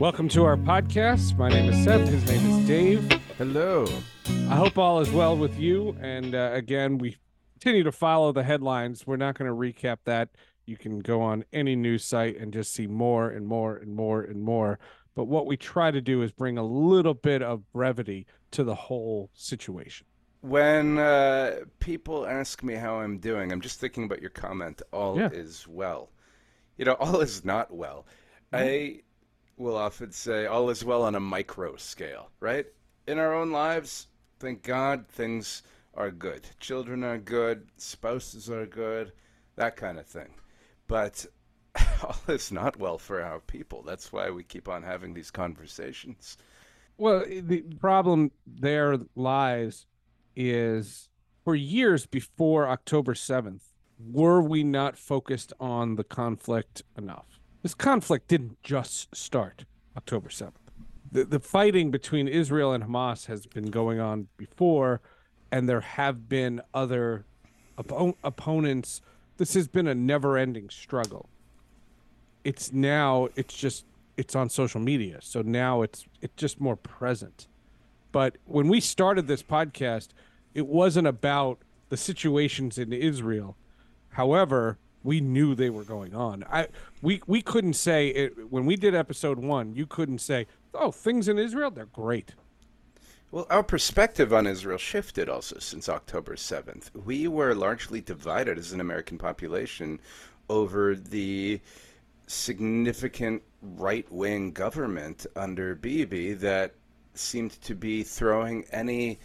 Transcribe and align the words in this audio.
Welcome 0.00 0.28
to 0.30 0.44
our 0.44 0.56
podcast. 0.56 1.36
My 1.36 1.48
name 1.48 1.70
is 1.70 1.82
Seth. 1.84 2.08
His 2.08 2.24
name 2.28 2.60
is 2.60 2.66
Dave. 2.68 3.10
Hello. 3.36 3.84
I 4.48 4.54
hope 4.54 4.78
all 4.78 5.00
is 5.00 5.10
well 5.10 5.36
with 5.36 5.58
you. 5.58 5.96
And 6.00 6.34
uh, 6.36 6.50
again, 6.52 6.98
we 6.98 7.16
continue 7.54 7.82
to 7.82 7.90
follow 7.90 8.30
the 8.32 8.44
headlines. 8.44 9.06
We're 9.06 9.16
not 9.16 9.36
going 9.36 9.50
to 9.50 9.56
recap 9.56 9.98
that. 10.04 10.28
You 10.66 10.76
can 10.76 11.00
go 11.00 11.20
on 11.20 11.44
any 11.52 11.74
news 11.74 12.04
site 12.04 12.36
and 12.38 12.52
just 12.52 12.72
see 12.72 12.86
more 12.86 13.30
and 13.30 13.46
more 13.46 13.76
and 13.76 13.94
more 13.94 14.22
and 14.22 14.40
more. 14.42 14.78
But 15.16 15.24
what 15.24 15.46
we 15.46 15.56
try 15.56 15.90
to 15.90 16.00
do 16.00 16.22
is 16.22 16.30
bring 16.30 16.58
a 16.58 16.64
little 16.64 17.14
bit 17.14 17.42
of 17.42 17.70
brevity 17.72 18.26
to 18.52 18.62
the 18.62 18.74
whole 18.76 19.30
situation. 19.34 20.06
When 20.42 20.98
uh, 20.98 21.56
people 21.80 22.24
ask 22.24 22.62
me 22.62 22.74
how 22.74 23.00
I'm 23.00 23.18
doing, 23.18 23.50
I'm 23.50 23.60
just 23.60 23.80
thinking 23.80 24.04
about 24.04 24.20
your 24.20 24.30
comment, 24.30 24.80
all 24.92 25.18
Yeah. 25.18 25.30
is 25.32 25.66
well. 25.66 26.10
You 26.76 26.84
know, 26.84 26.92
all 27.00 27.20
is 27.20 27.44
not 27.44 27.74
well. 27.74 28.06
I 28.52 29.00
will 29.58 29.76
often 29.76 30.12
say 30.12 30.46
all 30.46 30.70
is 30.70 30.84
well 30.84 31.02
on 31.02 31.14
a 31.14 31.20
micro 31.20 31.76
scale, 31.76 32.30
right? 32.40 32.66
In 33.06 33.18
our 33.18 33.34
own 33.34 33.50
lives, 33.50 34.06
thank 34.38 34.62
God 34.62 35.06
things 35.08 35.62
are 35.94 36.10
good. 36.10 36.46
Children 36.60 37.02
are 37.02 37.18
good, 37.18 37.68
spouses 37.76 38.48
are 38.48 38.66
good, 38.66 39.12
that 39.56 39.76
kind 39.76 39.98
of 39.98 40.06
thing. 40.06 40.34
But 40.86 41.26
all 42.02 42.16
is 42.28 42.52
not 42.52 42.78
well 42.78 42.98
for 42.98 43.22
our 43.22 43.40
people. 43.40 43.82
That's 43.82 44.12
why 44.12 44.30
we 44.30 44.44
keep 44.44 44.68
on 44.68 44.82
having 44.82 45.14
these 45.14 45.30
conversations. 45.30 46.38
Well, 46.96 47.24
the 47.26 47.62
problem 47.80 48.32
there 48.46 48.98
lies 49.14 49.86
is 50.34 51.08
for 51.44 51.54
years 51.54 52.06
before 52.06 52.68
October 52.68 53.14
7th, 53.14 53.62
were 53.98 54.40
we 54.40 54.62
not 54.62 54.96
focused 54.96 55.52
on 55.58 55.96
the 55.96 56.04
conflict 56.04 56.82
enough? 56.96 57.37
This 57.62 57.74
conflict 57.74 58.28
didn't 58.28 58.62
just 58.62 59.14
start 59.14 59.64
October 59.96 60.28
7th. 60.28 60.52
The, 61.10 61.24
the 61.24 61.40
fighting 61.40 61.90
between 61.90 62.28
Israel 62.28 62.72
and 62.72 62.84
Hamas 62.84 63.26
has 63.26 63.46
been 63.46 63.70
going 63.70 63.98
on 63.98 64.28
before, 64.36 65.00
and 65.50 65.68
there 65.68 65.80
have 65.80 66.28
been 66.28 66.60
other 66.72 67.24
oppo- 67.76 68.14
opponents. 68.22 69.00
This 69.38 69.54
has 69.54 69.66
been 69.66 69.88
a 69.88 69.94
never 69.94 70.36
ending 70.36 70.70
struggle. 70.70 71.28
It's 72.44 72.72
now, 72.72 73.28
it's 73.34 73.56
just, 73.56 73.86
it's 74.16 74.36
on 74.36 74.50
social 74.50 74.80
media. 74.80 75.18
So 75.20 75.42
now 75.42 75.82
it's, 75.82 76.06
it's 76.20 76.34
just 76.36 76.60
more 76.60 76.76
present. 76.76 77.48
But 78.12 78.36
when 78.44 78.68
we 78.68 78.80
started 78.80 79.26
this 79.26 79.42
podcast, 79.42 80.08
it 80.54 80.66
wasn't 80.66 81.08
about 81.08 81.58
the 81.88 81.96
situations 81.96 82.78
in 82.78 82.92
Israel. 82.92 83.56
However, 84.10 84.78
we 85.08 85.22
knew 85.22 85.54
they 85.54 85.70
were 85.70 85.84
going 85.84 86.14
on. 86.14 86.44
I 86.52 86.68
we 87.00 87.22
we 87.26 87.40
couldn't 87.40 87.72
say 87.72 88.08
it 88.08 88.52
when 88.52 88.66
we 88.66 88.76
did 88.76 88.94
episode 88.94 89.38
1, 89.38 89.74
you 89.74 89.86
couldn't 89.86 90.18
say, 90.18 90.46
"Oh, 90.74 90.90
things 90.90 91.28
in 91.28 91.38
Israel, 91.38 91.70
they're 91.70 91.86
great." 91.86 92.34
Well, 93.30 93.46
our 93.48 93.62
perspective 93.62 94.34
on 94.34 94.46
Israel 94.46 94.76
shifted 94.76 95.30
also 95.30 95.58
since 95.60 95.88
October 95.88 96.36
7th. 96.36 96.94
We 96.94 97.26
were 97.26 97.54
largely 97.54 98.02
divided 98.02 98.58
as 98.58 98.72
an 98.72 98.80
American 98.82 99.16
population 99.16 99.98
over 100.50 100.94
the 100.94 101.60
significant 102.26 103.42
right 103.62 104.10
wing 104.12 104.52
government 104.52 105.24
under 105.34 105.74
Bibi 105.74 106.34
that 106.34 106.74
seemed 107.14 107.52
to 107.62 107.74
be 107.74 108.02
throwing 108.02 108.64
any 108.72 109.18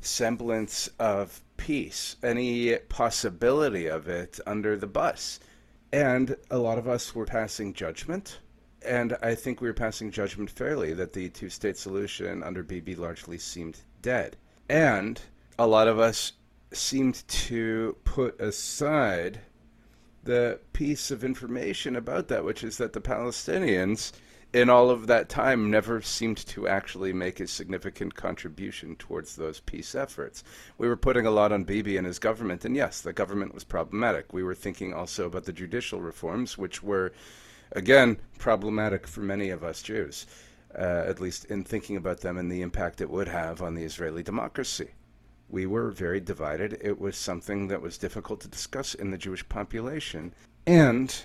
semblance 0.00 0.88
of 0.98 1.40
peace, 1.58 2.16
any 2.22 2.76
possibility 2.76 3.86
of 3.86 4.08
it 4.08 4.40
under 4.46 4.78
the 4.78 4.86
bus. 4.86 5.38
And 5.92 6.36
a 6.50 6.56
lot 6.56 6.78
of 6.78 6.88
us 6.88 7.14
were 7.14 7.26
passing 7.26 7.74
judgment. 7.74 8.38
And 8.86 9.16
I 9.22 9.34
think 9.34 9.60
we 9.60 9.68
were 9.68 9.74
passing 9.74 10.10
judgment 10.10 10.48
fairly 10.48 10.94
that 10.94 11.12
the 11.12 11.28
two 11.28 11.50
state 11.50 11.76
solution 11.76 12.42
under 12.42 12.62
Bibi 12.62 12.94
largely 12.94 13.36
seemed 13.36 13.80
dead. 14.00 14.36
And 14.70 15.20
a 15.58 15.66
lot 15.66 15.88
of 15.88 15.98
us 15.98 16.32
seemed 16.72 17.26
to 17.28 17.96
put 18.04 18.40
aside 18.40 19.40
the 20.24 20.60
piece 20.72 21.10
of 21.10 21.24
information 21.24 21.96
about 21.96 22.28
that, 22.28 22.44
which 22.44 22.62
is 22.62 22.76
that 22.78 22.92
the 22.92 23.00
Palestinians, 23.00 24.12
in 24.52 24.70
all 24.70 24.90
of 24.90 25.06
that 25.06 25.28
time, 25.28 25.70
never 25.70 26.00
seemed 26.00 26.38
to 26.38 26.66
actually 26.66 27.12
make 27.12 27.38
a 27.38 27.46
significant 27.46 28.14
contribution 28.14 28.96
towards 28.96 29.36
those 29.36 29.60
peace 29.60 29.94
efforts. 29.94 30.42
We 30.78 30.88
were 30.88 30.96
putting 30.96 31.26
a 31.26 31.30
lot 31.30 31.52
on 31.52 31.64
Bibi 31.64 31.96
and 31.96 32.06
his 32.06 32.18
government, 32.18 32.64
and 32.64 32.74
yes, 32.74 33.00
the 33.00 33.12
government 33.12 33.54
was 33.54 33.64
problematic. 33.64 34.32
We 34.32 34.42
were 34.42 34.54
thinking 34.54 34.94
also 34.94 35.26
about 35.26 35.44
the 35.44 35.52
judicial 35.52 36.00
reforms, 36.00 36.56
which 36.56 36.82
were, 36.82 37.12
again, 37.72 38.18
problematic 38.38 39.06
for 39.06 39.20
many 39.20 39.50
of 39.50 39.62
us 39.62 39.82
Jews, 39.82 40.26
uh, 40.74 41.04
at 41.06 41.20
least 41.20 41.44
in 41.46 41.64
thinking 41.64 41.96
about 41.96 42.20
them 42.20 42.38
and 42.38 42.50
the 42.50 42.62
impact 42.62 43.00
it 43.00 43.10
would 43.10 43.28
have 43.28 43.60
on 43.60 43.74
the 43.74 43.84
Israeli 43.84 44.22
democracy 44.22 44.90
we 45.50 45.66
were 45.66 45.90
very 45.90 46.20
divided. 46.20 46.78
It 46.82 47.00
was 47.00 47.16
something 47.16 47.68
that 47.68 47.80
was 47.80 47.96
difficult 47.96 48.40
to 48.40 48.48
discuss 48.48 48.94
in 48.94 49.10
the 49.10 49.18
Jewish 49.18 49.48
population. 49.48 50.34
And 50.66 51.22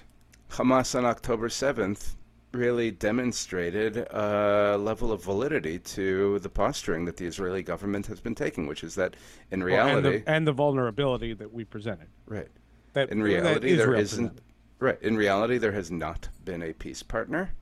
Hamas 0.50 0.98
on 0.98 1.04
October 1.06 1.50
7th 1.50 2.16
really 2.54 2.92
demonstrated 2.92 3.98
a 3.98 4.78
level 4.80 5.12
of 5.12 5.24
validity 5.24 5.80
to 5.80 6.40
the 6.40 6.50
posturing 6.50 7.06
that 7.06 7.18
the 7.18 7.26
Israeli 7.26 7.64
government 7.64 8.06
has 8.08 8.20
been 8.20 8.36
taking, 8.36 8.68
which 8.68 8.84
is 8.84 8.96
that 8.96 9.16
in 9.52 9.60
Well, 9.60 9.68
reality, 9.68 9.96
and, 9.96 10.06
the, 10.26 10.30
and 10.32 10.48
the 10.48 10.52
vulnerability 10.54 11.34
that 11.34 11.52
we 11.52 11.64
presented. 11.66 12.08
right. 12.28 12.48
That 12.94 13.10
In 13.10 13.24
reality, 13.24 13.74
there 13.74 13.86
Israel 13.96 14.00
isn't. 14.00 14.28
presented. 14.28 14.44
Right. 14.80 15.02
In 15.02 15.18
reality, 15.18 15.58
there 15.58 15.72
has 15.72 15.90
not 15.90 16.30
been 16.46 16.62
a 16.62 16.74
peace 16.74 17.02
partner. 17.02 17.54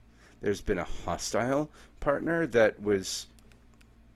There's 0.41 0.59
been 0.59 0.79
a 0.79 0.83
hostile 1.05 1.69
partner 2.01 2.45
that 2.47 2.81
was 2.81 3.27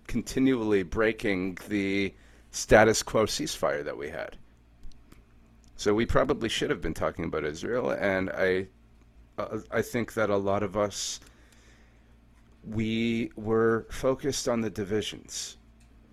continually 0.07 0.84
breaking 0.84 1.57
the 1.69 2.13
status 2.52 3.02
quo 3.02 3.25
ceasefire 3.25 3.84
that 3.86 3.97
we 3.97 4.09
had. 4.09 4.36
So 5.78 5.94
we 5.94 6.06
probably 6.06 6.50
should 6.50 6.69
have 6.69 6.81
been 6.81 6.94
talking 6.94 7.25
about 7.25 7.46
Israel, 7.46 7.92
and 7.92 8.30
I, 8.31 8.68
uh, 9.38 9.59
I 9.72 9.81
think 9.81 10.13
that 10.13 10.29
a 10.29 10.38
lot 10.38 10.63
of 10.63 10.78
us, 10.78 11.19
we 12.63 13.31
were 13.35 13.85
focused 13.90 14.47
on 14.47 14.62
the 14.62 14.69
divisions, 14.69 15.57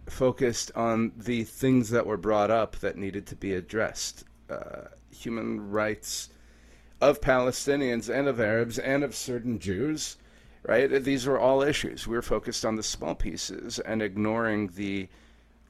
focused 0.08 0.70
on 0.74 1.12
the 1.16 1.44
things 1.44 1.90
that 1.90 2.06
were 2.06 2.16
brought 2.16 2.50
up 2.50 2.76
that 2.76 2.96
needed 2.96 3.26
to 3.28 3.36
be 3.36 3.54
addressed, 3.54 4.24
uh, 4.50 4.88
human 5.10 5.70
rights 5.70 6.30
of 7.00 7.20
Palestinians 7.20 8.12
and 8.12 8.28
of 8.28 8.40
Arabs 8.40 8.78
and 8.78 9.02
of 9.02 9.14
certain 9.14 9.58
Jews, 9.58 10.16
right? 10.64 10.88
These 11.02 11.26
were 11.26 11.38
all 11.38 11.62
issues. 11.62 12.06
We 12.06 12.14
were 12.14 12.22
focused 12.22 12.64
on 12.64 12.76
the 12.76 12.82
small 12.82 13.14
pieces 13.14 13.78
and 13.80 14.02
ignoring 14.02 14.68
the 14.68 15.08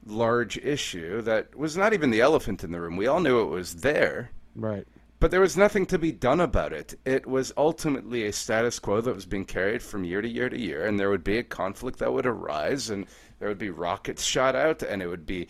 large 0.05 0.57
issue 0.57 1.21
that 1.21 1.55
was 1.55 1.77
not 1.77 1.93
even 1.93 2.11
the 2.11 2.21
elephant 2.21 2.63
in 2.63 2.71
the 2.71 2.81
room. 2.81 2.97
We 2.97 3.07
all 3.07 3.19
knew 3.19 3.41
it 3.41 3.49
was 3.49 3.75
there, 3.75 4.31
Right. 4.55 4.87
But 5.23 5.31
there 5.31 5.39
was 5.39 5.55
nothing 5.55 5.85
to 5.85 5.97
be 5.97 6.11
done 6.11 6.41
about 6.41 6.73
it. 6.73 6.99
It 7.05 7.25
was 7.25 7.53
ultimately 7.55 8.25
a 8.25 8.33
status 8.33 8.77
quo 8.77 8.99
that 8.99 9.15
was 9.15 9.25
being 9.25 9.45
carried 9.45 9.81
from 9.81 10.03
year 10.03 10.21
to 10.21 10.27
year 10.27 10.49
to 10.49 10.59
year, 10.59 10.85
and 10.85 10.99
there 10.99 11.09
would 11.09 11.23
be 11.23 11.37
a 11.37 11.43
conflict 11.43 11.99
that 11.99 12.11
would 12.11 12.25
arise, 12.25 12.89
and 12.89 13.05
there 13.39 13.47
would 13.47 13.57
be 13.57 13.69
rockets 13.69 14.25
shot 14.25 14.53
out, 14.53 14.83
and 14.83 15.01
it 15.01 15.07
would 15.07 15.25
be 15.25 15.47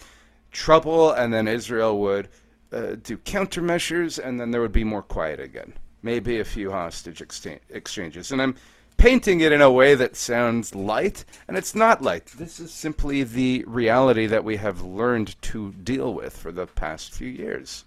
trouble, 0.52 1.12
and 1.12 1.34
then 1.34 1.48
Israel 1.48 1.98
would 2.02 2.30
uh, 2.72 2.98
do 3.02 3.18
countermeasures, 3.18 4.24
and 4.24 4.40
then 4.40 4.52
there 4.52 4.62
would 4.62 4.72
be 4.72 4.84
more 4.84 5.02
quiet 5.02 5.40
again. 5.40 5.74
Maybe 6.04 6.40
a 6.40 6.46
few 6.46 6.70
hostage 6.70 7.20
exchange- 7.20 7.62
exchanges. 7.72 8.32
And 8.32 8.44
I'm 8.44 8.56
painting 8.98 9.42
it 9.42 9.52
in 9.52 9.64
a 9.64 9.72
way 9.72 9.96
that 9.96 10.16
sounds 10.16 10.76
light, 10.76 11.26
and 11.48 11.58
it's 11.58 11.74
not 11.74 12.04
light. 12.04 12.28
This 12.28 12.60
is 12.60 12.72
simply 12.72 13.24
the 13.24 13.66
reality 13.66 14.28
that 14.28 14.44
we 14.44 14.58
have 14.58 14.84
learned 14.84 15.42
to 15.42 15.72
deal 15.72 16.14
with 16.14 16.38
for 16.38 16.52
the 16.52 16.68
past 16.68 17.12
few 17.12 17.28
years. 17.28 17.86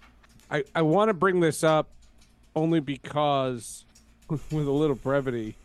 I, 0.49 0.63
I 0.73 0.81
want 0.81 1.09
to 1.09 1.13
bring 1.13 1.39
this 1.39 1.63
up 1.63 1.89
only 2.55 2.79
because, 2.79 3.85
with 4.29 4.67
a 4.67 4.71
little 4.71 4.95
brevity, 4.95 5.55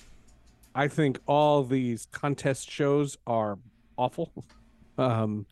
I 0.75 0.89
think 0.89 1.19
all 1.27 1.63
these 1.65 2.07
contest 2.13 2.71
shows 2.71 3.19
are 3.27 3.59
awful. 3.97 4.33
Um, 4.99 5.47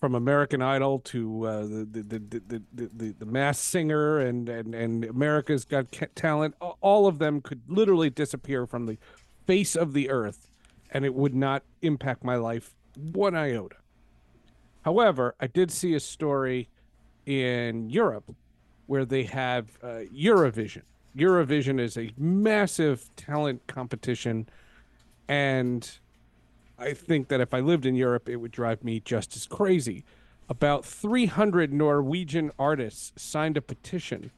from 0.00 0.14
American 0.14 0.62
Idol 0.62 1.00
to 1.00 1.46
uh, 1.46 1.62
the, 1.62 1.84
the, 1.84 2.02
the, 2.02 2.42
the, 2.48 2.62
the, 2.96 3.14
the, 3.18 3.26
Masked 3.26 3.62
Singer 3.62 4.20
and, 4.20 4.48
and, 4.48 4.74
and 4.74 5.04
America's 5.04 5.66
Got 5.66 5.92
Talent, 6.14 6.54
all 6.60 7.06
of 7.06 7.18
them 7.18 7.42
could 7.42 7.60
literally 7.68 8.08
disappear 8.08 8.66
from 8.66 8.86
the 8.86 8.96
face 9.46 9.76
of 9.76 9.92
the 9.92 10.08
earth 10.08 10.48
and 10.90 11.04
it 11.04 11.14
would 11.14 11.34
not 11.34 11.62
impact 11.82 12.24
my 12.24 12.36
life 12.36 12.74
one 13.12 13.34
iota. 13.34 13.76
However, 14.84 15.34
I 15.40 15.46
did 15.46 15.70
see 15.70 15.94
a 15.94 16.00
story 16.00 16.68
in 17.26 17.90
Europe 17.90 18.34
where 18.86 19.04
they 19.04 19.24
have 19.24 19.78
uh, 19.82 20.04
Eurovision. 20.14 20.82
Eurovision 21.16 21.80
is 21.80 21.96
a 21.96 22.12
massive 22.16 23.08
talent 23.16 23.66
competition, 23.66 24.48
and 25.28 25.98
I 26.78 26.92
think 26.92 27.28
that 27.28 27.40
if 27.40 27.54
I 27.54 27.60
lived 27.60 27.86
in 27.86 27.94
Europe, 27.94 28.28
it 28.28 28.36
would 28.36 28.52
drive 28.52 28.84
me 28.84 29.00
just 29.00 29.34
as 29.34 29.46
crazy. 29.46 30.04
About 30.48 30.84
300 30.84 31.72
Norwegian 31.72 32.52
artists 32.58 33.12
signed 33.16 33.56
a 33.56 33.62
petition 33.62 34.30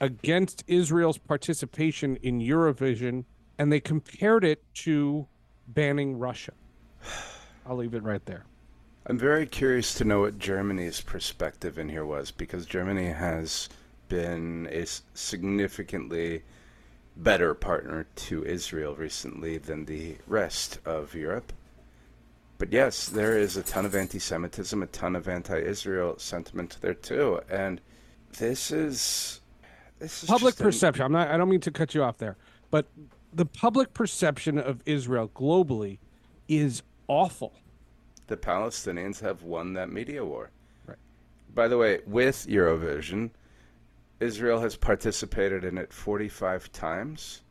against 0.00 0.64
Israel's 0.66 1.18
participation 1.18 2.16
in 2.16 2.40
Eurovision, 2.40 3.24
and 3.58 3.72
they 3.72 3.80
compared 3.80 4.44
it 4.44 4.62
to 4.74 5.26
banning 5.68 6.18
Russia. 6.18 6.52
I'll 7.66 7.76
leave 7.76 7.94
it 7.94 8.02
right 8.02 8.24
there. 8.26 8.44
I'm 9.08 9.16
very 9.18 9.46
curious 9.46 9.94
to 9.94 10.04
know 10.04 10.20
what 10.20 10.38
Germany's 10.38 11.00
perspective 11.00 11.78
in 11.78 11.88
here 11.88 12.04
was 12.04 12.30
because 12.30 12.66
Germany 12.66 13.06
has 13.06 13.70
been 14.10 14.68
a 14.70 14.84
significantly 15.14 16.42
better 17.16 17.54
partner 17.54 18.06
to 18.14 18.44
Israel 18.44 18.94
recently 18.94 19.56
than 19.56 19.86
the 19.86 20.16
rest 20.26 20.78
of 20.84 21.14
Europe. 21.14 21.54
But 22.58 22.70
yes, 22.70 23.08
there 23.08 23.38
is 23.38 23.56
a 23.56 23.62
ton 23.62 23.86
of 23.86 23.94
anti 23.94 24.18
Semitism, 24.18 24.82
a 24.82 24.86
ton 24.88 25.16
of 25.16 25.26
anti 25.26 25.58
Israel 25.58 26.18
sentiment 26.18 26.76
there 26.82 26.92
too. 26.92 27.40
And 27.48 27.80
this 28.36 28.70
is 28.70 29.40
this 30.00 30.22
is 30.22 30.28
public 30.28 30.56
perception. 30.56 31.06
I'm 31.06 31.12
not 31.12 31.28
I 31.28 31.38
don't 31.38 31.48
mean 31.48 31.60
to 31.60 31.70
cut 31.70 31.94
you 31.94 32.02
off 32.02 32.18
there, 32.18 32.36
but 32.70 32.84
the 33.32 33.46
public 33.46 33.94
perception 33.94 34.58
of 34.58 34.82
Israel 34.84 35.30
globally 35.34 35.96
is 36.46 36.82
awful. 37.06 37.54
The 38.28 38.36
Palestinians 38.36 39.20
have 39.20 39.42
won 39.42 39.72
that 39.74 39.90
media 39.90 40.24
war. 40.24 40.50
Right. 40.86 40.98
By 41.54 41.66
the 41.68 41.76
way, 41.76 42.00
with 42.06 42.46
Eurovision, 42.48 43.30
Israel 44.20 44.60
has 44.60 44.76
participated 44.76 45.64
in 45.64 45.78
it 45.78 45.92
45 45.92 46.70
times. 46.72 47.42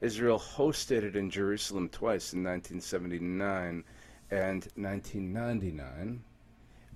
Israel 0.00 0.38
hosted 0.38 1.02
it 1.02 1.16
in 1.16 1.30
Jerusalem 1.30 1.88
twice 1.88 2.32
in 2.32 2.42
1979 2.44 3.84
and 4.30 4.68
1999. 4.76 6.24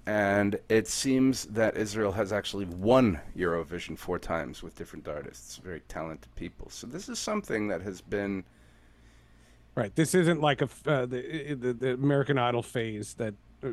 And 0.07 0.59
it 0.69 0.87
seems 0.87 1.47
that 1.47 1.77
Israel 1.77 2.13
has 2.13 2.33
actually 2.33 2.67
won 2.67 3.21
Eurovision 3.37 3.97
four 3.97 4.19
times 4.19 4.63
with 4.63 4.77
different 4.77 5.09
artists, 5.09 5.57
very 5.57 5.81
talented 5.89 6.35
people. 6.37 6.69
So 6.69 6.87
this 6.87 7.09
is 7.09 7.19
something 7.19 7.69
that 7.69 7.83
has 7.83 8.01
been. 8.01 8.45
Right. 9.75 9.95
This 9.95 10.15
isn't 10.15 10.41
like 10.41 10.63
a 10.63 10.69
uh, 10.87 11.07
the, 11.07 11.55
the, 11.59 11.73
the 11.73 11.95
American 11.95 12.39
Idol 12.39 12.63
phase 12.63 13.15
that 13.15 13.35
uh, 13.63 13.69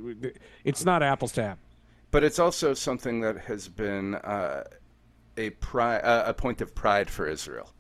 it's 0.63 0.83
not 0.83 1.03
apples 1.03 1.31
to 1.33 1.44
apples. 1.44 1.65
But 2.09 2.24
it's 2.24 2.39
also 2.39 2.74
something 2.74 3.21
that 3.21 3.38
has 3.38 3.68
been 3.68 4.15
uh, 4.15 4.63
a 5.38 5.51
pride, 5.51 6.01
uh, 6.01 6.24
a 6.25 6.33
point 6.33 6.59
of 6.62 6.74
pride 6.75 7.09
for 7.09 7.27
Israel 7.27 7.71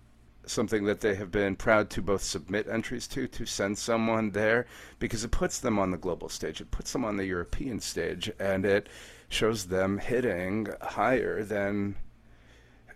something 0.45 0.85
that 0.85 1.01
they 1.01 1.15
have 1.15 1.31
been 1.31 1.55
proud 1.55 1.89
to 1.89 2.01
both 2.01 2.23
submit 2.23 2.67
entries 2.67 3.07
to, 3.07 3.27
to 3.27 3.45
send 3.45 3.77
someone 3.77 4.31
there, 4.31 4.65
because 4.99 5.23
it 5.23 5.31
puts 5.31 5.59
them 5.59 5.79
on 5.79 5.91
the 5.91 5.97
global 5.97 6.29
stage, 6.29 6.61
it 6.61 6.71
puts 6.71 6.91
them 6.93 7.05
on 7.05 7.17
the 7.17 7.25
European 7.25 7.79
stage, 7.79 8.31
and 8.39 8.65
it 8.65 8.89
shows 9.29 9.65
them 9.65 9.97
hitting 9.97 10.67
higher 10.81 11.43
than 11.43 11.95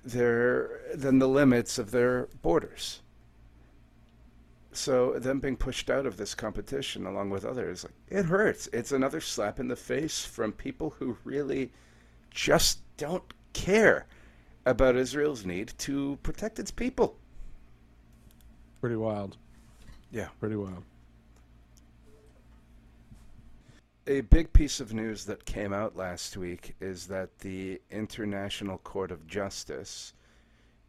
their 0.04 0.82
than 0.94 1.18
the 1.20 1.28
limits 1.28 1.80
of 1.80 1.92
their 1.92 2.28
borders. 2.42 3.02
So 4.76 5.14
them 5.14 5.40
being 5.40 5.56
pushed 5.56 5.90
out 5.90 6.06
of 6.06 6.18
this 6.18 6.36
competition 6.36 7.06
along 7.06 7.30
with 7.30 7.46
others, 7.46 7.86
like 7.86 7.94
it 8.10 8.26
hurts. 8.26 8.68
It's 8.74 8.92
another 8.92 9.22
slap 9.22 9.60
in 9.60 9.70
the 9.70 9.76
face 9.76 10.26
from 10.26 10.52
people 10.52 10.92
who 11.00 11.18
really 11.24 11.72
just 12.30 12.80
don't 12.98 13.34
care 13.54 14.06
about 14.66 14.98
Israel's 14.98 15.46
need 15.46 15.74
to 15.78 16.20
protect 16.24 16.60
its 16.60 16.72
people. 16.72 17.18
Pretty 18.82 18.98
wild. 18.98 19.38
Yeah. 20.12 20.28
Pretty 20.40 20.58
wild. 20.58 20.84
A 24.08 24.22
big 24.22 24.54
piece 24.54 24.80
of 24.80 24.94
news 24.94 25.26
that 25.26 25.46
came 25.46 25.74
out 25.74 25.96
last 25.96 26.38
week 26.38 26.76
is 26.80 27.08
that 27.08 27.40
the 27.40 27.82
International 27.90 28.78
Court 28.80 29.10
of 29.10 29.26
Justice 29.26 30.14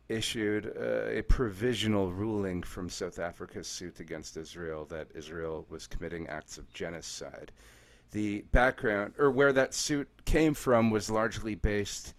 issued 0.08 0.67
a 0.67 1.23
provisional 1.29 2.12
ruling 2.12 2.62
from 2.62 2.88
South 2.88 3.19
Africa's 3.19 3.67
suit 3.67 4.00
against 4.00 4.37
Israel 4.37 4.85
that 4.87 5.08
Israel 5.14 5.67
was 5.69 5.87
committing 5.87 6.29
acts 6.29 6.58
of 6.58 6.73
genocide. 6.73 7.53
The 8.12 8.43
background, 8.53 9.14
or 9.19 9.31
where 9.31 9.53
that 9.53 9.75
suit 9.75 10.08
came 10.25 10.55
from, 10.55 10.91
was 10.91 11.11
largely 11.11 11.55
based 11.55 12.14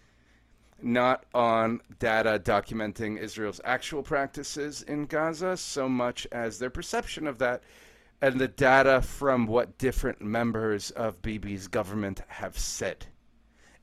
not 0.82 1.26
on 1.34 1.82
data 2.00 2.40
documenting 2.44 3.18
Israel's 3.18 3.62
actual 3.64 4.04
practices 4.04 4.84
in 4.84 5.06
Gaza 5.06 5.58
so 5.58 5.90
much 5.90 6.28
as 6.32 6.60
their 6.60 6.70
perception 6.70 7.26
of 7.26 7.40
that 7.40 7.64
and 8.22 8.40
the 8.40 8.48
data 8.48 9.02
from 9.02 9.46
what 9.46 9.78
different 9.78 10.22
members 10.22 10.92
of 10.92 11.22
Bibi's 11.22 11.68
government 11.68 12.22
have 12.28 12.58
said. 12.58 13.06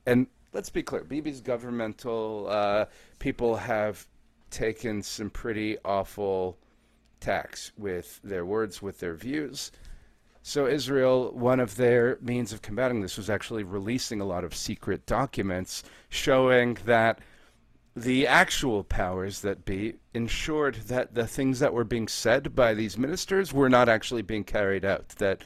And 0.05 0.27
let's 0.55 0.69
be 0.69 0.81
clear 0.81 1.03
Bibi's 1.03 1.41
governmental 1.41 2.47
uh, 2.49 2.85
people 3.19 3.57
have 3.57 4.07
taken 4.49 5.03
some 5.03 5.29
pretty 5.29 5.77
awful 5.83 6.57
tacks 7.19 7.73
with 7.77 8.21
their 8.23 8.45
words, 8.45 8.81
with 8.81 8.99
their 8.99 9.15
views. 9.15 9.71
So, 10.43 10.65
Israel, 10.67 11.31
one 11.33 11.59
of 11.59 11.75
their 11.75 12.17
means 12.21 12.53
of 12.53 12.61
combating 12.61 13.01
this 13.01 13.17
was 13.17 13.29
actually 13.29 13.63
releasing 13.63 14.21
a 14.21 14.25
lot 14.25 14.43
of 14.43 14.55
secret 14.55 15.05
documents 15.05 15.83
showing 16.07 16.77
that 16.85 17.19
the 17.95 18.25
actual 18.25 18.83
powers 18.83 19.41
that 19.41 19.65
be 19.65 19.95
ensured 20.13 20.75
that 20.87 21.15
the 21.15 21.27
things 21.27 21.59
that 21.59 21.73
were 21.73 21.83
being 21.83 22.07
said 22.07 22.55
by 22.55 22.73
these 22.73 22.97
ministers 22.97 23.51
were 23.51 23.69
not 23.69 23.89
actually 23.89 24.21
being 24.21 24.43
carried 24.43 24.85
out, 24.85 25.09
that 25.17 25.43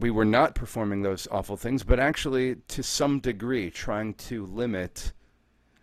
we 0.00 0.10
were 0.10 0.24
not 0.24 0.54
performing 0.54 1.02
those 1.02 1.28
awful 1.30 1.56
things, 1.56 1.84
but 1.84 2.00
actually, 2.00 2.56
to 2.68 2.82
some 2.82 3.20
degree, 3.20 3.70
trying 3.70 4.14
to 4.14 4.46
limit 4.46 5.12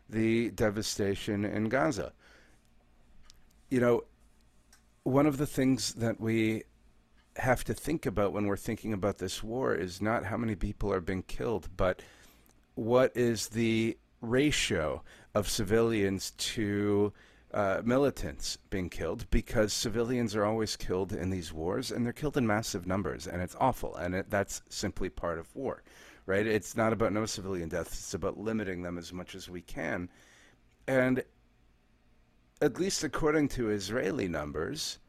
the 0.10 0.50
devastation 0.52 1.46
in 1.46 1.70
Gaza. 1.70 2.14
You 3.70 3.80
know, 3.80 4.04
one 5.04 5.28
of 5.28 5.38
the 5.38 5.46
things 5.46 5.94
that 5.96 6.20
we 6.20 6.64
have 7.36 7.64
to 7.66 7.74
think 7.74 8.06
about 8.06 8.34
when 8.34 8.48
we're 8.48 8.58
thinking 8.58 8.92
about 8.92 9.20
this 9.20 9.44
war 9.44 9.76
is 9.76 10.02
not 10.02 10.26
how 10.26 10.38
many 10.38 10.56
people 10.56 10.92
are 10.92 11.02
being 11.02 11.24
killed, 11.24 11.70
but 11.78 12.02
what 12.74 13.16
is 13.16 13.50
the 13.50 13.98
ratio 14.22 15.04
of 15.36 15.48
civilians 15.48 16.32
to 16.32 17.14
uh, 17.58 17.82
militants 17.84 18.58
being 18.70 18.90
killed 18.90 19.26
because 19.32 19.74
civilians 19.74 20.36
are 20.36 20.46
always 20.46 20.76
killed 20.76 21.12
in 21.12 21.30
these 21.30 21.52
wars 21.52 21.92
and 21.92 22.06
they're 22.06 22.14
killed 22.14 22.38
in 22.38 22.46
massive 22.46 22.86
numbers 22.86 23.26
and 23.28 23.42
it's 23.42 23.56
awful 23.60 23.96
and 23.96 24.14
it, 24.14 24.30
that's 24.30 24.62
simply 24.70 25.10
part 25.10 25.40
of 25.40 25.56
war 25.56 25.82
right 26.28 26.46
it's 26.46 26.78
not 26.78 26.94
about 26.94 27.12
no 27.12 27.26
civilian 27.26 27.68
deaths 27.68 27.94
it's 27.94 28.14
about 28.14 28.38
limiting 28.38 28.84
them 28.84 28.98
as 28.98 29.12
much 29.12 29.34
as 29.34 29.50
we 29.50 29.62
can 29.62 30.08
and 30.88 31.24
at 32.62 32.80
least 32.80 33.04
according 33.04 33.48
to 33.48 33.72
israeli 33.72 34.28
numbers 34.28 35.00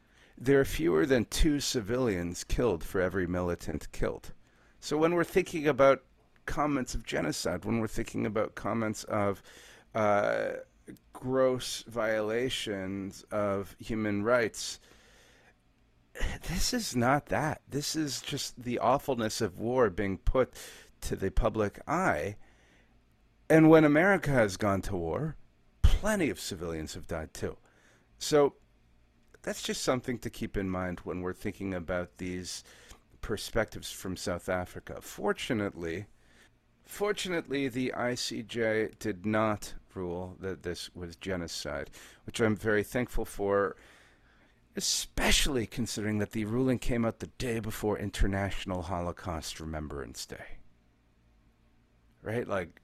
there 0.41 0.59
are 0.59 0.65
fewer 0.65 1.05
than 1.05 1.25
two 1.25 1.59
civilians 1.59 2.45
killed 2.45 2.81
for 2.81 3.01
every 3.01 3.27
militant 3.27 3.91
killed. 3.91 4.31
So 4.79 4.97
when 4.97 5.13
we're 5.13 5.25
thinking 5.25 5.67
about 5.67 6.03
comments 6.45 6.95
of 6.95 7.05
genocide, 7.05 7.65
when 7.65 7.79
we're 7.79 7.87
thinking 7.87 8.25
about 8.25 8.55
comments 8.55 9.03
of 9.03 9.43
uh, 9.93 10.51
gross 11.13 11.83
violations 11.87 13.23
of 13.31 13.75
human 13.79 14.23
rights, 14.23 14.79
this 16.47 16.73
is 16.73 16.95
not 16.95 17.27
that. 17.27 17.61
This 17.69 17.95
is 17.95 18.21
just 18.21 18.61
the 18.61 18.79
awfulness 18.79 19.41
of 19.41 19.59
war 19.59 19.89
being 19.89 20.17
put 20.17 20.53
to 21.01 21.15
the 21.15 21.31
public 21.31 21.79
eye. 21.87 22.35
And 23.49 23.69
when 23.69 23.85
America 23.85 24.31
has 24.31 24.57
gone 24.57 24.81
to 24.83 24.95
war, 24.95 25.35
plenty 25.81 26.29
of 26.29 26.39
civilians 26.39 26.93
have 26.93 27.07
died 27.07 27.33
too. 27.33 27.57
So 28.17 28.55
that's 29.41 29.63
just 29.63 29.83
something 29.83 30.19
to 30.19 30.29
keep 30.29 30.57
in 30.57 30.69
mind 30.69 30.99
when 31.03 31.21
we're 31.21 31.33
thinking 31.33 31.73
about 31.73 32.17
these 32.17 32.63
perspectives 33.21 33.91
from 33.91 34.17
South 34.17 34.49
Africa. 34.49 34.97
Fortunately, 35.01 36.05
fortunately, 36.85 37.67
the 37.67 37.93
ICJ 37.95 38.99
did 38.99 39.25
not 39.25 39.73
rule 39.95 40.35
that 40.39 40.63
this 40.63 40.89
was 40.95 41.15
genocide, 41.15 41.89
which 42.25 42.39
I'm 42.39 42.55
very 42.55 42.83
thankful 42.83 43.25
for, 43.25 43.75
especially 44.75 45.65
considering 45.65 46.19
that 46.19 46.31
the 46.31 46.45
ruling 46.45 46.79
came 46.79 47.05
out 47.05 47.19
the 47.19 47.27
day 47.37 47.59
before 47.59 47.97
International 47.97 48.83
Holocaust 48.83 49.59
Remembrance 49.59 50.25
Day. 50.25 50.57
Right? 52.21 52.47
Like, 52.47 52.81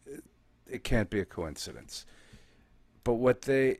it 0.68 0.84
can't 0.84 1.10
be 1.10 1.20
a 1.20 1.26
coincidence. 1.26 2.06
But 3.04 3.16
what 3.16 3.44
they 3.44 3.80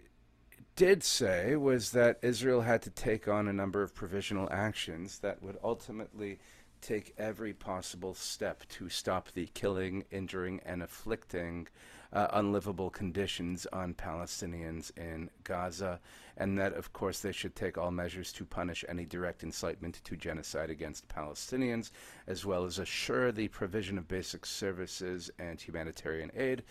did 0.76 1.04
say 1.04 1.56
was 1.56 1.92
that 1.92 2.20
Israel 2.22 2.62
had 2.62 2.82
to 2.84 2.90
take 2.90 3.28
on 3.28 3.48
a 3.48 3.54
number 3.54 3.82
of 3.82 3.96
provisional 3.96 4.50
actions 4.52 5.20
that 5.20 5.42
would 5.42 5.58
ultimately 5.64 6.40
take 6.82 7.16
every 7.18 7.54
possible 7.54 8.14
step 8.14 8.68
to 8.68 8.90
stop 8.90 9.32
the 9.32 9.48
killing, 9.48 10.04
injuring, 10.12 10.60
and 10.66 10.84
afflicting 10.84 11.68
uh, 12.16 12.30
unlivable 12.32 12.90
conditions 12.90 13.68
on 13.74 13.94
Palestinians 13.94 14.90
in 14.98 15.30
Gaza, 15.44 16.00
and 16.38 16.58
that, 16.58 16.74
of 16.74 16.94
course, 16.94 17.20
they 17.20 17.34
should 17.34 17.56
take 17.56 17.78
all 17.78 17.92
measures 17.92 18.32
to 18.32 18.46
punish 18.46 18.86
any 18.88 19.06
direct 19.06 19.44
incitement 19.44 20.00
to 20.06 20.16
genocide 20.16 20.70
against 20.70 21.10
Palestinians, 21.10 21.92
as 22.26 22.46
well 22.46 22.64
as 22.64 22.80
assure 22.80 23.34
the 23.34 23.50
provision 23.50 23.98
of 23.98 24.08
basic 24.08 24.46
services 24.46 25.30
and 25.38 25.60
humanitarian 25.60 26.32
aid, 26.34 26.64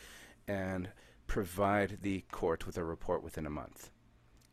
and 0.49 0.89
provide 1.27 1.99
the 2.01 2.23
court 2.33 2.67
with 2.67 2.79
a 2.79 2.85
report 2.85 3.23
within 3.23 3.47
a 3.47 3.51
month. 3.51 3.91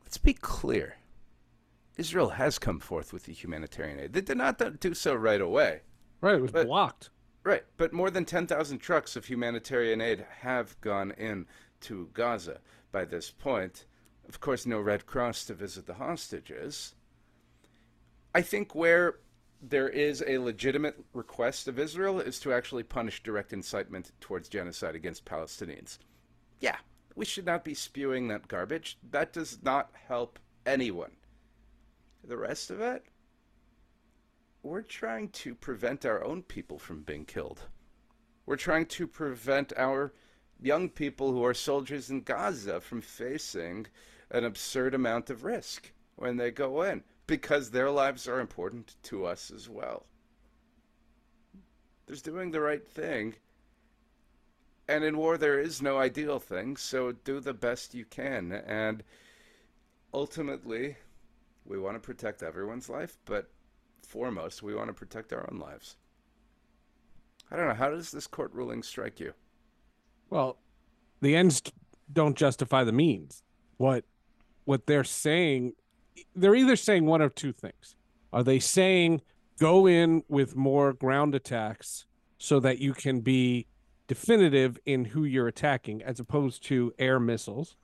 Let's 0.03 0.17
be 0.17 0.33
clear. 0.33 0.98
Israel 1.98 2.31
has 2.31 2.60
come 2.60 2.81
forth 2.81 3.13
with 3.13 3.24
the 3.24 3.33
humanitarian 3.33 4.00
aid. 4.00 4.13
They 4.13 4.21
did 4.21 4.38
not 4.38 4.79
do 4.81 4.93
so 4.93 5.15
right 5.15 5.41
away. 5.41 5.81
Right, 6.19 6.36
it 6.36 6.41
was 6.41 6.51
blocked. 6.51 7.10
Right, 7.43 7.63
but 7.77 7.91
more 7.91 8.12
than 8.12 8.25
10,000 8.25 8.77
trucks 8.77 9.15
of 9.15 9.25
humanitarian 9.25 10.00
aid 10.00 10.25
have 10.41 10.79
gone 10.81 11.12
in 11.12 11.48
to 11.81 12.10
Gaza 12.13 12.60
by 12.91 13.05
this 13.05 13.31
point. 13.31 13.86
Of 14.29 14.39
course, 14.39 14.65
no 14.65 14.79
Red 14.79 15.07
Cross 15.07 15.45
to 15.45 15.55
visit 15.55 15.88
the 15.88 15.95
hostages. 15.95 16.93
I 18.36 18.41
think 18.41 18.75
where 18.75 19.15
there 19.62 19.89
is 19.89 20.24
a 20.25 20.38
legitimate 20.38 21.03
request 21.13 21.67
of 21.67 21.79
Israel 21.79 22.19
is 22.19 22.39
to 22.39 22.53
actually 22.53 22.83
punish 22.83 23.24
direct 23.24 23.53
incitement 23.53 24.12
towards 24.19 24.48
genocide 24.48 24.95
against 24.95 25.25
Palestinians. 25.25 25.98
Yeah, 26.60 26.77
we 27.15 27.25
should 27.25 27.45
not 27.45 27.63
be 27.63 27.74
spewing 27.74 28.27
that 28.27 28.48
garbage. 28.48 28.98
That 29.10 29.33
does 29.33 29.60
not 29.63 29.91
help 30.07 30.39
anyone. 30.65 31.12
The 32.24 32.38
rest 32.38 32.69
of 32.69 32.81
it, 32.81 33.03
we're 34.63 34.82
trying 34.82 35.30
to 35.30 35.56
prevent 35.56 36.06
our 36.06 36.24
own 36.24 36.44
people 36.44 36.77
from 36.77 37.01
being 37.01 37.25
killed. 37.25 37.63
We're 38.46 38.58
trying 38.58 38.86
to 38.88 39.08
prevent 39.08 39.74
our 39.77 40.13
young 40.62 40.89
people 40.89 41.32
who 41.32 41.44
are 41.44 41.53
soldiers 41.53 42.10
in 42.10 42.22
Gaza 42.22 42.80
from 42.82 43.01
facing 43.01 43.88
an 44.30 44.46
absurd 44.46 44.94
amount 44.94 45.30
of 45.30 45.44
risk 45.44 45.91
when 46.15 46.38
they 46.38 46.51
go 46.51 46.84
in 46.84 47.03
because 47.27 47.72
their 47.72 47.89
lives 47.89 48.27
are 48.27 48.39
important 48.39 48.96
to 49.03 49.25
us 49.25 49.51
as 49.51 49.68
well. 49.68 50.06
There's 52.06 52.22
doing 52.22 52.51
the 52.51 52.62
right 52.62 52.86
thing. 52.88 53.36
And 54.88 55.03
in 55.03 55.18
war, 55.18 55.38
there 55.38 55.60
is 55.60 55.82
no 55.82 55.98
ideal 55.98 56.39
thing, 56.39 56.75
so 56.75 57.13
do 57.13 57.39
the 57.39 57.53
best 57.53 57.94
you 57.94 58.03
can. 58.03 58.51
And 58.51 59.03
ultimately, 60.13 60.98
we 61.65 61.80
want 61.80 61.96
to 61.96 62.00
protect 62.00 62.44
everyone's 62.44 62.89
life, 62.89 63.18
but 63.25 63.50
foremost, 64.12 64.62
we 64.62 64.75
want 64.75 64.88
to 64.88 64.94
protect 64.94 65.32
our 65.32 65.50
own 65.51 65.58
lives. 65.58 65.96
I 67.50 67.56
don't 67.56 67.68
know. 67.68 67.74
How 67.74 67.89
does 67.89 68.12
this 68.12 68.27
court 68.27 68.51
ruling 68.53 68.84
strike 68.84 69.20
you? 69.20 69.34
Well, 70.30 70.58
the 71.22 71.36
ends 71.36 71.62
don't 72.12 72.38
justify 72.38 72.84
the 72.84 72.91
means. 72.91 73.44
What 73.77 74.03
what 74.65 74.86
they're 74.86 75.03
saying, 75.03 75.74
they're 76.36 76.56
either 76.56 76.75
saying 76.75 77.06
one 77.06 77.22
of 77.22 77.34
two 77.34 77.51
things. 77.51 77.96
Are 78.32 78.44
they 78.44 78.60
saying 78.60 79.22
go 79.60 79.88
in 79.88 80.24
with 80.27 80.56
more 80.56 80.94
ground 80.94 81.34
attacks 81.34 82.06
so 82.38 82.60
that 82.60 82.80
you 82.80 82.94
can 82.94 83.22
be 83.22 83.68
definitive 84.08 84.77
in 84.86 85.06
who 85.06 85.24
you're 85.24 85.48
attacking 85.48 86.01
as 86.03 86.20
opposed 86.20 86.63
to 86.65 86.94
air 87.00 87.20
missiles? 87.20 87.75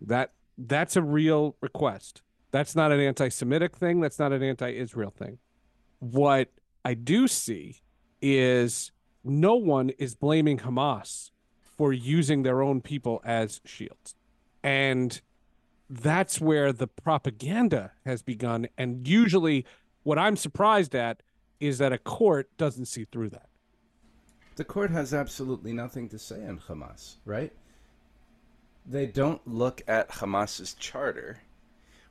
That 0.00 0.32
that's 0.58 0.96
a 0.96 1.02
real 1.02 1.56
request. 1.60 2.22
That's 2.50 2.76
not 2.76 2.92
an 2.92 3.00
anti-Semitic 3.00 3.76
thing. 3.76 4.00
That's 4.00 4.18
not 4.18 4.32
an 4.32 4.42
anti-Israel 4.42 5.10
thing. 5.10 5.38
What 6.02 6.48
I 6.84 6.94
do 6.94 7.28
see 7.28 7.76
is 8.20 8.90
no 9.22 9.54
one 9.54 9.90
is 9.90 10.16
blaming 10.16 10.58
Hamas 10.58 11.30
for 11.76 11.92
using 11.92 12.42
their 12.42 12.60
own 12.60 12.80
people 12.80 13.22
as 13.24 13.60
shields. 13.64 14.16
And 14.64 15.20
that's 15.88 16.40
where 16.40 16.72
the 16.72 16.88
propaganda 16.88 17.92
has 18.04 18.20
begun. 18.20 18.66
And 18.76 19.06
usually, 19.06 19.64
what 20.02 20.18
I'm 20.18 20.34
surprised 20.34 20.96
at 20.96 21.22
is 21.60 21.78
that 21.78 21.92
a 21.92 21.98
court 21.98 22.50
doesn't 22.58 22.86
see 22.86 23.04
through 23.04 23.30
that. 23.30 23.48
The 24.56 24.64
court 24.64 24.90
has 24.90 25.14
absolutely 25.14 25.72
nothing 25.72 26.08
to 26.08 26.18
say 26.18 26.44
on 26.44 26.58
Hamas, 26.58 27.18
right? 27.24 27.52
They 28.84 29.06
don't 29.06 29.46
look 29.46 29.82
at 29.86 30.08
Hamas's 30.10 30.74
charter 30.74 31.42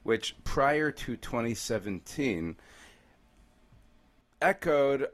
which 0.03 0.35
prior 0.43 0.91
to 0.91 1.15
2017 1.15 2.55
echoed 4.41 5.09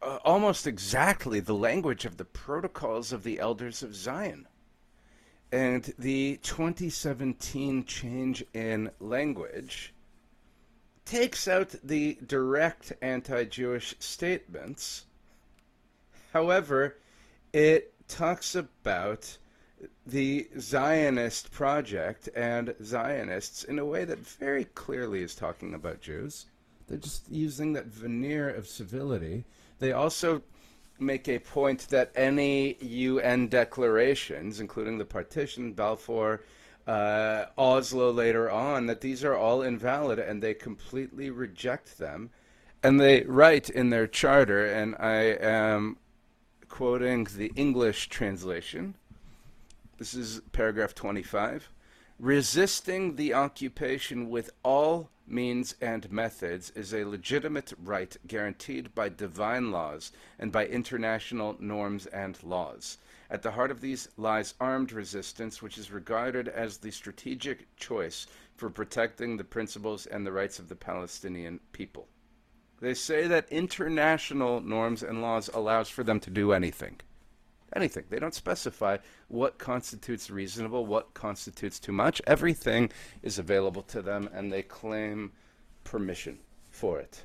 uh, 0.00 0.18
almost 0.24 0.66
exactly 0.66 1.40
the 1.40 1.54
language 1.54 2.04
of 2.04 2.16
the 2.16 2.24
protocols 2.24 3.12
of 3.12 3.22
the 3.22 3.40
elders 3.40 3.82
of 3.82 3.94
Zion. 3.94 4.46
And 5.50 5.92
the 5.98 6.38
2017 6.42 7.84
change 7.84 8.44
in 8.52 8.90
language 9.00 9.94
takes 11.04 11.48
out 11.48 11.74
the 11.82 12.18
direct 12.26 12.92
anti 13.00 13.44
Jewish 13.44 13.94
statements. 13.98 15.06
However, 16.34 16.98
it 17.52 17.94
talks 18.08 18.54
about 18.54 19.38
the 20.06 20.48
Zionist 20.58 21.50
project 21.50 22.28
and 22.36 22.74
Zionists 22.82 23.64
in 23.64 23.78
a 23.78 23.86
way 23.86 24.04
that 24.04 24.18
very 24.18 24.64
clearly 24.64 25.22
is 25.22 25.34
talking 25.34 25.72
about 25.72 26.00
Jews. 26.00 26.46
They're 26.88 26.98
just 26.98 27.30
using 27.30 27.72
that 27.74 27.86
veneer 27.86 28.48
of 28.48 28.66
civility. 28.66 29.44
They 29.78 29.92
also 29.92 30.42
make 30.98 31.28
a 31.28 31.38
point 31.38 31.88
that 31.90 32.10
any 32.16 32.76
UN 32.80 33.48
declarations, 33.48 34.58
including 34.58 34.98
the 34.98 35.04
partition, 35.04 35.72
Balfour, 35.72 36.42
uh, 36.86 37.46
Oslo 37.56 38.10
later 38.10 38.50
on, 38.50 38.86
that 38.86 39.00
these 39.00 39.22
are 39.22 39.36
all 39.36 39.62
invalid 39.62 40.18
and 40.18 40.42
they 40.42 40.54
completely 40.54 41.30
reject 41.30 41.98
them. 41.98 42.30
And 42.82 43.00
they 43.00 43.22
write 43.22 43.68
in 43.68 43.90
their 43.90 44.06
charter, 44.06 44.64
and 44.64 44.94
I 44.98 45.36
am 45.40 45.98
quoting 46.68 47.26
the 47.36 47.52
English 47.56 48.08
translation 48.08 48.94
this 49.98 50.14
is 50.14 50.40
paragraph 50.52 50.94
25. 50.94 51.68
Resisting 52.20 53.14
the 53.14 53.32
occupation 53.32 54.28
with 54.28 54.50
all 54.64 55.08
means 55.24 55.76
and 55.80 56.10
methods 56.10 56.70
is 56.70 56.92
a 56.92 57.04
legitimate 57.04 57.72
right 57.80 58.16
guaranteed 58.26 58.92
by 58.92 59.08
divine 59.08 59.70
laws 59.70 60.10
and 60.36 60.50
by 60.50 60.66
international 60.66 61.54
norms 61.60 62.06
and 62.06 62.42
laws. 62.42 62.98
At 63.30 63.42
the 63.42 63.52
heart 63.52 63.70
of 63.70 63.80
these 63.80 64.08
lies 64.16 64.54
armed 64.58 64.90
resistance, 64.90 65.62
which 65.62 65.78
is 65.78 65.92
regarded 65.92 66.48
as 66.48 66.78
the 66.78 66.90
strategic 66.90 67.76
choice 67.76 68.26
for 68.56 68.68
protecting 68.68 69.36
the 69.36 69.44
principles 69.44 70.04
and 70.04 70.26
the 70.26 70.32
rights 70.32 70.58
of 70.58 70.68
the 70.68 70.74
Palestinian 70.74 71.60
people. 71.70 72.08
They 72.80 72.94
say 72.94 73.28
that 73.28 73.48
international 73.48 74.60
norms 74.60 75.04
and 75.04 75.22
laws 75.22 75.50
allows 75.54 75.88
for 75.88 76.02
them 76.02 76.18
to 76.20 76.30
do 76.30 76.50
anything 76.50 77.00
anything. 77.74 78.04
They 78.08 78.18
don't 78.18 78.34
specify 78.34 78.98
what 79.28 79.58
constitutes 79.58 80.30
reasonable, 80.30 80.86
what 80.86 81.14
constitutes 81.14 81.78
too 81.78 81.92
much. 81.92 82.22
Everything 82.26 82.90
is 83.22 83.38
available 83.38 83.82
to 83.82 84.02
them, 84.02 84.28
and 84.32 84.52
they 84.52 84.62
claim 84.62 85.32
permission 85.84 86.38
for 86.70 86.98
it. 86.98 87.22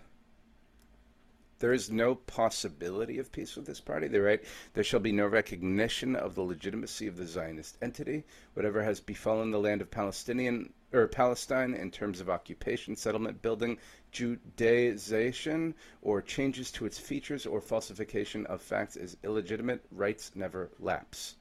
There 1.60 1.74
is 1.74 1.92
no 1.92 2.16
possibility 2.16 3.20
of 3.20 3.32
peace 3.32 3.56
with 3.56 3.66
this 3.66 3.80
party. 3.80 4.08
They 4.08 4.20
write, 4.20 4.44
There 4.74 4.84
shall 4.84 5.00
be 5.00 5.12
no 5.12 5.28
recognition 5.28 6.16
of 6.16 6.36
the 6.36 6.42
legitimacy 6.42 7.08
of 7.08 7.16
the 7.16 7.26
Zionist 7.26 7.78
entity. 7.82 8.26
Whatever 8.54 8.84
has 8.84 9.00
befallen 9.00 9.52
the 9.52 9.60
land 9.60 9.82
of 9.82 9.92
Palestinian 9.92 10.74
or 10.92 11.08
Palestine 11.08 11.74
in 11.74 11.92
terms 11.92 12.20
of 12.20 12.30
occupation, 12.30 12.96
settlement 12.96 13.42
building, 13.42 13.78
Judaization, 14.12 15.74
or 16.02 16.22
changes 16.22 16.72
to 16.72 16.86
its 16.86 17.00
features 17.00 17.46
or 17.46 17.62
falsification 17.62 18.46
of 18.48 18.62
facts 18.62 18.96
is 18.96 19.18
illegitimate. 19.24 19.86
Rights 19.92 20.32
never 20.36 20.70
lapse. 20.80 21.36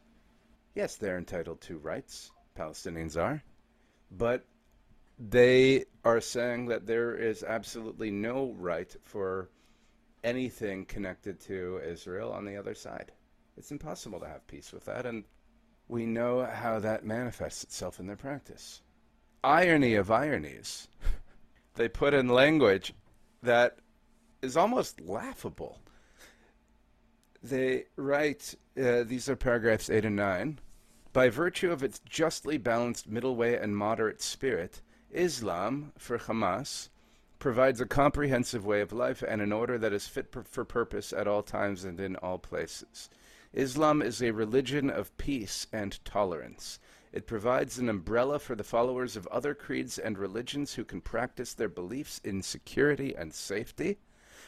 Yes, 0.74 0.96
they're 0.96 1.18
entitled 1.18 1.60
to 1.62 1.78
rights. 1.78 2.30
Palestinians 2.56 3.20
are. 3.20 3.42
But 4.10 4.44
they 5.18 5.84
are 6.04 6.20
saying 6.20 6.66
that 6.66 6.86
there 6.86 7.14
is 7.14 7.42
absolutely 7.42 8.10
no 8.10 8.52
right 8.58 8.94
for 9.04 9.50
anything 10.24 10.84
connected 10.84 11.40
to 11.40 11.80
Israel 11.84 12.32
on 12.32 12.44
the 12.44 12.56
other 12.56 12.74
side. 12.74 13.12
It's 13.56 13.72
impossible 13.72 14.20
to 14.20 14.28
have 14.28 14.46
peace 14.46 14.72
with 14.72 14.84
that, 14.86 15.06
and 15.06 15.24
we 15.88 16.06
know 16.06 16.44
how 16.44 16.78
that 16.78 17.04
manifests 17.04 17.64
itself 17.64 18.00
in 18.00 18.06
their 18.06 18.16
practice. 18.16 18.82
Irony 19.44 19.94
of 19.94 20.10
ironies. 20.10 20.88
they 21.74 21.88
put 21.88 22.14
in 22.14 22.28
language 22.28 22.94
that 23.42 23.78
is 24.40 24.56
almost 24.56 25.00
laughable. 25.00 25.78
They 27.42 27.84
write, 27.96 28.54
uh, 28.80 29.02
these 29.02 29.28
are 29.28 29.36
paragraphs 29.36 29.90
8 29.90 30.04
and 30.04 30.16
9. 30.16 30.58
By 31.12 31.28
virtue 31.28 31.70
of 31.70 31.82
its 31.82 31.98
justly 31.98 32.56
balanced 32.56 33.08
middle 33.08 33.36
way 33.36 33.56
and 33.56 33.76
moderate 33.76 34.22
spirit, 34.22 34.80
Islam, 35.10 35.92
for 35.98 36.18
Hamas, 36.18 36.88
provides 37.42 37.80
a 37.80 37.86
comprehensive 37.86 38.64
way 38.64 38.80
of 38.80 38.92
life 38.92 39.20
and 39.26 39.42
an 39.42 39.50
order 39.50 39.76
that 39.76 39.92
is 39.92 40.06
fit 40.06 40.32
for 40.48 40.64
purpose 40.64 41.12
at 41.12 41.26
all 41.26 41.42
times 41.42 41.82
and 41.82 41.98
in 41.98 42.14
all 42.14 42.38
places. 42.38 43.10
Islam 43.52 44.00
is 44.00 44.22
a 44.22 44.30
religion 44.30 44.88
of 44.88 45.16
peace 45.16 45.66
and 45.72 45.98
tolerance. 46.04 46.78
It 47.12 47.26
provides 47.26 47.80
an 47.80 47.88
umbrella 47.88 48.38
for 48.38 48.54
the 48.54 48.62
followers 48.62 49.16
of 49.16 49.26
other 49.26 49.56
creeds 49.56 49.98
and 49.98 50.16
religions 50.16 50.74
who 50.74 50.84
can 50.84 51.00
practice 51.00 51.52
their 51.52 51.68
beliefs 51.68 52.20
in 52.22 52.42
security 52.42 53.12
and 53.12 53.34
safety. 53.34 53.98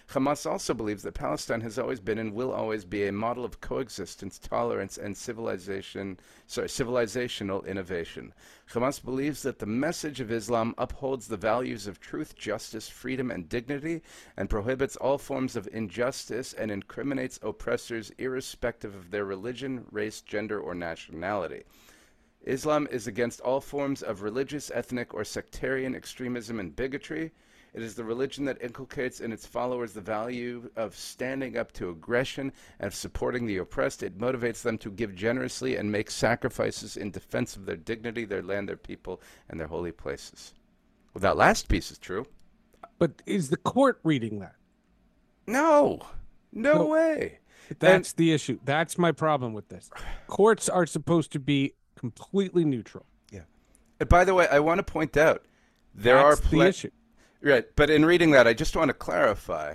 Hamas 0.09 0.49
also 0.49 0.75
believes 0.75 1.03
that 1.03 1.15
Palestine 1.15 1.63
has 1.63 1.79
always 1.79 1.99
been 1.99 2.19
and 2.19 2.35
will 2.35 2.53
always 2.53 2.85
be 2.85 3.07
a 3.07 3.13
model 3.13 3.45
of 3.45 3.61
coexistence, 3.61 4.39
tolerance, 4.39 4.99
and 4.99 5.17
civilization, 5.17 6.21
sorry, 6.47 6.69
civilizational 6.69 7.67
innovation. 7.67 8.33
Hamas 8.71 9.03
believes 9.03 9.43
that 9.43 9.59
the 9.59 9.67
message 9.67 10.21
of 10.21 10.31
Islam 10.31 10.75
upholds 10.79 11.27
the 11.27 11.37
values 11.37 11.87
of 11.87 12.01
truth, 12.01 12.37
justice, 12.37 12.89
freedom, 12.89 13.31
and 13.31 13.49
dignity, 13.49 14.03
and 14.37 14.51
prohibits 14.51 14.97
all 14.97 15.19
forms 15.19 15.57
of 15.57 15.69
injustice 15.73 16.53
and 16.53 16.71
incriminates 16.71 17.41
oppressors 17.43 18.13
irrespective 18.19 18.95
of 18.95 19.11
their 19.11 19.25
religion, 19.25 19.87
race, 19.91 20.21
gender, 20.21 20.61
or 20.61 20.75
nationality. 20.75 21.65
Islam 22.43 22.87
is 22.91 23.07
against 23.07 23.41
all 23.41 23.61
forms 23.61 24.03
of 24.03 24.23
religious, 24.23 24.71
ethnic, 24.75 25.15
or 25.15 25.25
sectarian 25.25 25.95
extremism 25.95 26.61
and 26.61 26.77
bigotry. 26.77 27.33
It 27.75 27.83
is 27.83 27.97
the 27.97 28.05
religion 28.05 28.45
that 28.45 28.63
inculcates 28.63 29.21
in 29.21 29.33
its 29.33 29.45
followers 29.45 29.93
the 29.93 30.01
value 30.01 30.71
of 30.77 30.95
standing 30.95 31.57
up 31.57 31.73
to 31.73 31.91
aggression 31.91 32.53
and 32.79 32.87
of 32.87 32.95
supporting 32.95 33.47
the 33.47 33.57
oppressed. 33.57 34.05
It 34.05 34.17
motivates 34.17 34.63
them 34.63 34.79
to 34.79 34.93
give 34.93 35.17
generously 35.17 35.75
and 35.75 35.91
make 35.91 36.09
sacrifices 36.09 36.97
in 36.97 37.11
defense 37.11 37.57
of 37.57 37.67
their 37.67 37.77
dignity, 37.77 38.25
their 38.25 38.43
land, 38.43 38.69
their 38.69 38.77
people, 38.77 39.21
and 39.49 39.59
their 39.59 39.67
holy 39.67 39.91
places. 39.91 40.55
Well, 41.13 41.23
that 41.23 41.37
last 41.37 41.69
piece 41.69 41.91
is 41.91 41.99
true. 41.99 42.27
But 43.01 43.23
is 43.27 43.51
the 43.51 43.57
court 43.57 43.99
reading 44.05 44.39
that? 44.39 44.55
No, 45.49 46.01
no, 46.53 46.75
no 46.75 46.87
way. 46.87 47.41
That's 47.81 48.13
and, 48.13 48.19
the 48.19 48.33
issue. 48.33 48.61
That's 48.65 48.99
my 48.99 49.11
problem 49.11 49.53
with 49.53 49.69
this. 49.69 49.91
Courts 50.29 50.69
are 50.69 50.87
supposed 50.87 51.33
to 51.33 51.41
be 51.41 51.75
completely 51.97 52.65
neutral. 52.65 53.07
Yeah. 53.33 53.41
And 53.99 54.09
by 54.09 54.25
the 54.25 54.35
way, 54.35 54.47
I 54.49 54.61
want 54.61 54.79
to 54.79 54.85
point 54.85 55.17
out 55.17 55.45
there 55.93 56.17
That's 56.17 56.41
are 56.41 56.43
pl- 56.43 56.61
the 56.61 56.69
issue. 56.69 56.91
Right, 57.45 57.67
but 57.77 57.91
in 57.91 58.07
reading 58.07 58.31
that, 58.31 58.47
I 58.47 58.55
just 58.55 58.75
want 58.75 58.89
to 58.89 58.95
clarify. 58.95 59.75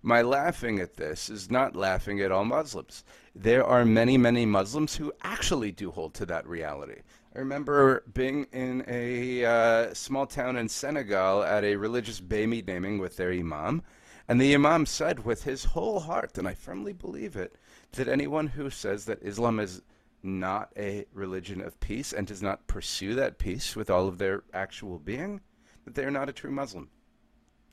My 0.00 0.22
laughing 0.22 0.80
at 0.80 0.96
this 0.96 1.28
is 1.28 1.50
not 1.50 1.76
laughing 1.76 2.18
at 2.22 2.32
all 2.32 2.46
Muslims. 2.46 3.04
There 3.34 3.62
are 3.62 3.84
many, 3.84 4.16
many 4.16 4.46
Muslims 4.46 4.96
who 4.96 5.12
actually 5.20 5.70
do 5.70 5.90
hold 5.90 6.14
to 6.14 6.24
that 6.24 6.46
reality. 6.46 7.02
I 7.36 7.40
remember 7.40 8.04
being 8.14 8.46
in 8.54 8.86
a 8.88 9.44
uh, 9.44 9.92
small 9.92 10.24
town 10.24 10.56
in 10.56 10.70
Senegal 10.70 11.42
at 11.42 11.62
a 11.62 11.76
religious 11.76 12.22
Bemi 12.22 12.66
naming 12.66 12.98
with 12.98 13.18
their 13.18 13.32
imam, 13.32 13.82
and 14.26 14.40
the 14.40 14.54
imam 14.54 14.86
said 14.86 15.26
with 15.26 15.44
his 15.44 15.64
whole 15.64 16.00
heart, 16.00 16.38
and 16.38 16.48
I 16.48 16.54
firmly 16.54 16.94
believe 16.94 17.36
it, 17.36 17.54
that 17.92 18.08
anyone 18.08 18.46
who 18.46 18.70
says 18.70 19.04
that 19.04 19.22
Islam 19.22 19.60
is 19.60 19.82
not 20.22 20.72
a 20.74 21.04
religion 21.12 21.60
of 21.60 21.80
peace 21.80 22.14
and 22.14 22.26
does 22.26 22.40
not 22.40 22.66
pursue 22.66 23.14
that 23.16 23.36
peace 23.36 23.76
with 23.76 23.90
all 23.90 24.08
of 24.08 24.16
their 24.16 24.42
actual 24.54 24.98
being, 24.98 25.42
that 25.84 25.94
they 25.94 26.04
are 26.04 26.10
not 26.10 26.30
a 26.30 26.32
true 26.32 26.50
Muslim. 26.50 26.88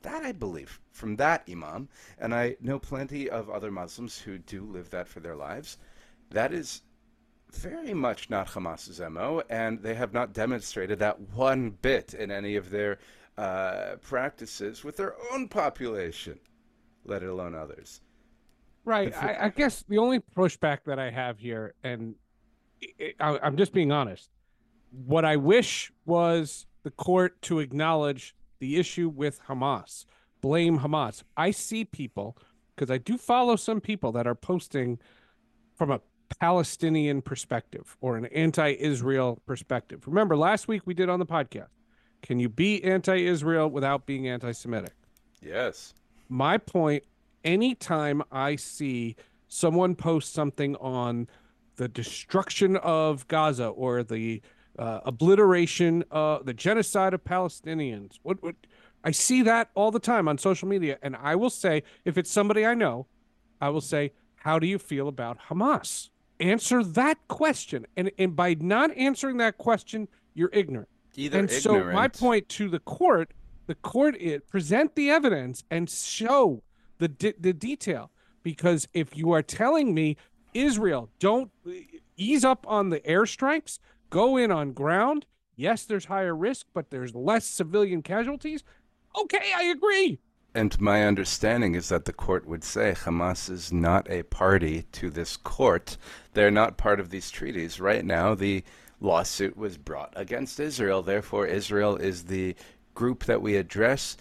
That 0.03 0.23
I 0.23 0.31
believe 0.31 0.79
from 0.91 1.15
that 1.17 1.43
Imam, 1.49 1.89
and 2.19 2.33
I 2.33 2.55
know 2.61 2.79
plenty 2.79 3.29
of 3.29 3.49
other 3.49 3.71
Muslims 3.71 4.17
who 4.17 4.37
do 4.37 4.63
live 4.63 4.89
that 4.91 5.07
for 5.07 5.19
their 5.19 5.35
lives. 5.35 5.77
That 6.29 6.53
is 6.53 6.81
very 7.51 7.93
much 7.93 8.29
not 8.29 8.47
Hamas's 8.49 8.99
MO, 8.99 9.41
and 9.49 9.81
they 9.81 9.95
have 9.95 10.13
not 10.13 10.33
demonstrated 10.33 10.99
that 10.99 11.19
one 11.19 11.71
bit 11.81 12.13
in 12.13 12.31
any 12.31 12.55
of 12.55 12.69
their 12.69 12.99
uh, 13.37 13.95
practices 14.01 14.83
with 14.83 14.97
their 14.97 15.15
own 15.31 15.47
population, 15.47 16.39
let 17.05 17.23
alone 17.23 17.55
others. 17.55 18.01
Right. 18.83 19.15
I, 19.15 19.45
I, 19.45 19.49
guess 19.49 19.83
the 19.89 19.97
only 19.97 20.19
pushback 20.19 20.79
that 20.85 20.97
I 20.97 21.11
have 21.11 21.39
here, 21.39 21.73
and 21.83 22.15
I, 23.19 23.37
I'm 23.43 23.57
just 23.57 23.73
being 23.73 23.91
honest, 23.91 24.29
what 25.05 25.25
I 25.25 25.35
wish 25.35 25.91
was 26.05 26.65
the 26.83 26.91
court 26.91 27.41
to 27.43 27.59
acknowledge 27.59 28.33
the 28.59 28.77
issue 28.77 29.09
with 29.09 29.39
Hamas, 29.47 30.05
blame 30.41 30.79
Hamas. 30.79 31.23
I 31.35 31.51
see 31.51 31.85
people 31.85 32.37
because 32.75 32.91
I 32.91 32.97
do 32.97 33.17
follow 33.17 33.55
some 33.55 33.81
people 33.81 34.11
that 34.13 34.27
are 34.27 34.35
posting 34.35 34.99
from 35.75 35.91
a 35.91 36.01
Palestinian 36.39 37.21
perspective 37.21 37.95
or 38.01 38.17
an 38.17 38.25
anti-Israel 38.27 39.41
perspective. 39.45 40.03
Remember 40.05 40.35
last 40.35 40.67
week 40.67 40.81
we 40.85 40.93
did 40.93 41.09
on 41.09 41.19
the 41.19 41.25
podcast. 41.25 41.69
Can 42.21 42.39
you 42.39 42.49
be 42.49 42.83
anti-Israel 42.83 43.69
without 43.69 44.05
being 44.05 44.27
anti-Semitic? 44.27 44.93
Yes. 45.41 45.93
My 46.29 46.57
point 46.57 47.03
anytime 47.43 48.21
I 48.31 48.55
see 48.57 49.15
someone 49.47 49.95
post 49.95 50.33
something 50.33 50.75
on 50.77 51.27
the 51.77 51.87
destruction 51.87 52.75
of 52.77 53.27
Gaza 53.27 53.67
or 53.67 54.03
the 54.03 54.41
uh, 54.77 55.01
obliteration, 55.05 56.03
uh, 56.11 56.39
the 56.43 56.53
genocide 56.53 57.13
of 57.13 57.23
Palestinians. 57.23 58.19
What, 58.23 58.41
what 58.43 58.55
I 59.03 59.11
see 59.11 59.41
that 59.43 59.69
all 59.75 59.91
the 59.91 59.99
time 59.99 60.27
on 60.27 60.37
social 60.37 60.67
media, 60.67 60.97
and 61.01 61.15
I 61.15 61.35
will 61.35 61.49
say, 61.49 61.83
if 62.05 62.17
it's 62.17 62.31
somebody 62.31 62.65
I 62.65 62.73
know, 62.73 63.07
I 63.61 63.69
will 63.69 63.81
say, 63.81 64.13
"How 64.35 64.59
do 64.59 64.67
you 64.67 64.77
feel 64.77 65.07
about 65.07 65.39
Hamas?" 65.49 66.09
Answer 66.39 66.83
that 66.83 67.27
question, 67.27 67.87
and 67.95 68.11
and 68.17 68.35
by 68.35 68.55
not 68.59 68.95
answering 68.95 69.37
that 69.37 69.57
question, 69.57 70.07
you're 70.33 70.51
ignorant. 70.53 70.89
Either 71.15 71.39
and 71.39 71.51
ignorant. 71.51 71.85
so 71.85 71.93
my 71.93 72.07
point 72.07 72.47
to 72.49 72.69
the 72.69 72.79
court, 72.79 73.31
the 73.65 73.75
court 73.75 74.15
it 74.19 74.47
present 74.47 74.95
the 74.95 75.09
evidence 75.09 75.63
and 75.71 75.89
show 75.89 76.61
the 76.99 77.35
the 77.39 77.53
detail 77.53 78.11
because 78.43 78.87
if 78.93 79.17
you 79.17 79.31
are 79.31 79.41
telling 79.41 79.93
me 79.93 80.15
Israel 80.53 81.09
don't 81.19 81.51
ease 82.15 82.45
up 82.45 82.65
on 82.67 82.89
the 82.89 82.99
airstrikes, 83.01 83.79
go 84.09 84.37
in 84.37 84.51
on 84.51 84.73
ground. 84.73 85.25
Yes, 85.55 85.85
there's 85.85 86.05
higher 86.05 86.35
risk, 86.35 86.67
but 86.73 86.89
there's 86.91 87.15
less 87.15 87.45
civilian 87.45 88.01
casualties. 88.01 88.63
Okay, 89.19 89.51
I 89.55 89.63
agree. 89.63 90.19
And 90.53 90.79
my 90.79 91.05
understanding 91.05 91.75
is 91.75 91.89
that 91.89 92.05
the 92.05 92.13
court 92.13 92.47
would 92.47 92.63
say 92.63 92.93
Hamas 92.93 93.49
is 93.49 93.71
not 93.71 94.09
a 94.09 94.23
party 94.23 94.85
to 94.93 95.09
this 95.09 95.37
court. 95.37 95.97
They're 96.33 96.51
not 96.51 96.77
part 96.77 96.99
of 96.99 97.09
these 97.09 97.29
treaties. 97.29 97.79
Right 97.79 98.03
now, 98.03 98.33
the 98.33 98.63
lawsuit 98.99 99.55
was 99.57 99.77
brought 99.77 100.13
against 100.15 100.59
Israel. 100.59 101.01
Therefore, 101.01 101.45
Israel 101.45 101.95
is 101.95 102.23
the 102.25 102.55
group 102.95 103.25
that 103.25 103.41
we 103.41 103.55
address 103.55 104.17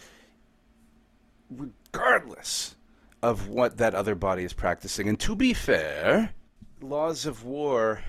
regardless 1.50 2.76
of 3.22 3.48
what 3.48 3.78
that 3.78 3.94
other 3.94 4.14
body 4.14 4.44
is 4.44 4.52
practicing. 4.52 5.08
And 5.08 5.18
to 5.20 5.34
be 5.34 5.54
fair, 5.54 6.34
laws 6.80 7.24
of 7.24 7.44
war 7.44 8.02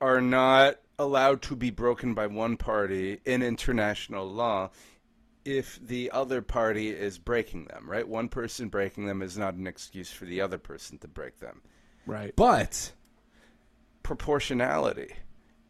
are 0.00 0.20
not 0.20 0.76
allowed 0.98 1.42
to 1.42 1.56
be 1.56 1.70
broken 1.70 2.14
by 2.14 2.26
one 2.26 2.56
party 2.56 3.20
in 3.24 3.42
international 3.42 4.26
law 4.26 4.70
if 5.44 5.78
the 5.80 6.10
other 6.10 6.42
party 6.42 6.90
is 6.90 7.18
breaking 7.18 7.66
them, 7.66 7.88
right? 7.88 8.06
One 8.06 8.28
person 8.28 8.68
breaking 8.68 9.06
them 9.06 9.22
is 9.22 9.38
not 9.38 9.54
an 9.54 9.66
excuse 9.66 10.10
for 10.10 10.24
the 10.24 10.40
other 10.40 10.58
person 10.58 10.98
to 10.98 11.08
break 11.08 11.38
them. 11.38 11.62
Right. 12.04 12.34
But 12.34 12.92
proportionality 14.02 15.14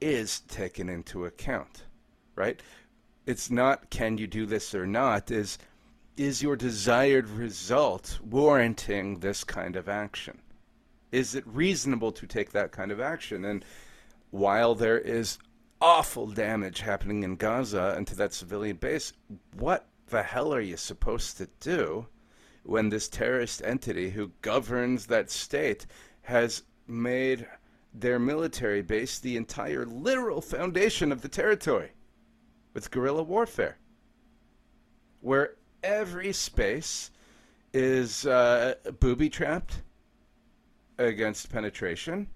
is 0.01 0.41
taken 0.41 0.89
into 0.89 1.27
account, 1.27 1.85
right? 2.35 2.63
It's 3.27 3.51
not 3.51 3.91
can 3.91 4.19
you 4.19 4.27
do 4.27 4.47
this 4.47 4.75
or 4.75 4.87
not, 4.87 5.31
is 5.31 5.59
is 6.17 6.43
your 6.43 6.57
desired 6.57 7.29
result 7.29 8.19
warranting 8.25 9.21
this 9.21 9.45
kind 9.45 9.77
of 9.77 9.89
action? 9.89 10.41
Is 11.13 11.35
it 11.35 11.45
reasonable 11.47 12.13
to 12.13 12.27
take 12.27 12.53
that 12.53 12.73
kind 12.73 12.91
of 12.91 13.01
action? 13.01 13.45
And 13.45 13.65
while 14.31 14.75
there 14.75 14.99
is 14.99 15.39
awful 15.81 16.27
damage 16.27 16.81
happening 16.81 17.23
in 17.23 17.37
Gaza 17.37 17.95
and 17.97 18.07
to 18.07 18.17
that 18.17 18.33
civilian 18.33 18.77
base, 18.77 19.13
what 19.57 19.87
the 20.09 20.23
hell 20.23 20.55
are 20.55 20.61
you 20.61 20.77
supposed 20.77 21.37
to 21.37 21.49
do 21.61 22.07
when 22.63 22.89
this 22.89 23.09
terrorist 23.09 23.63
entity 23.65 24.11
who 24.11 24.33
governs 24.43 25.07
that 25.07 25.31
state 25.31 25.87
has 26.23 26.63
made 26.87 27.47
their 27.95 28.19
military 28.19 28.83
base 28.83 29.19
the 29.19 29.37
entire 29.37 29.87
literal 29.87 30.41
foundation 30.41 31.13
of 31.13 31.23
the 31.23 31.29
territory 31.29 31.93
with 32.75 32.91
guerrilla 32.91 33.23
warfare? 33.23 33.79
Where 35.21 35.55
every 35.83 36.33
space 36.33 37.11
is 37.73 38.27
uh, 38.27 38.75
booby 39.01 39.29
trapped 39.29 39.83
against 40.99 41.51
penetration, 41.51 42.29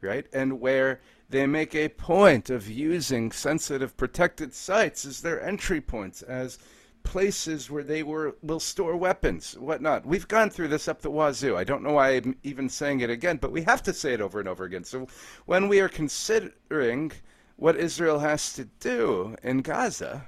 right? 0.00 0.26
And 0.32 0.60
where 0.60 1.00
they 1.28 1.46
make 1.46 1.74
a 1.74 1.88
point 1.88 2.50
of 2.50 2.68
using 2.68 3.32
sensitive 3.32 3.96
protected 3.96 4.54
sites 4.54 5.04
as 5.04 5.20
their 5.20 5.42
entry 5.42 5.80
points, 5.80 6.22
as 6.22 6.58
places 7.02 7.70
where 7.70 7.84
they 7.84 8.02
were 8.02 8.36
will 8.42 8.60
store 8.60 8.96
weapons, 8.96 9.56
whatnot. 9.58 10.04
We've 10.04 10.26
gone 10.26 10.50
through 10.50 10.68
this 10.68 10.88
up 10.88 11.02
the 11.02 11.10
wazoo. 11.10 11.56
I 11.56 11.64
don't 11.64 11.82
know 11.82 11.92
why 11.92 12.10
I'm 12.10 12.36
even 12.42 12.68
saying 12.68 13.00
it 13.00 13.10
again, 13.10 13.36
but 13.36 13.52
we 13.52 13.62
have 13.62 13.82
to 13.84 13.92
say 13.92 14.12
it 14.12 14.20
over 14.20 14.40
and 14.40 14.48
over 14.48 14.64
again. 14.64 14.84
So 14.84 15.06
when 15.46 15.68
we 15.68 15.80
are 15.80 15.88
considering 15.88 17.12
what 17.56 17.76
Israel 17.76 18.18
has 18.18 18.52
to 18.54 18.64
do 18.80 19.36
in 19.42 19.62
Gaza, 19.62 20.26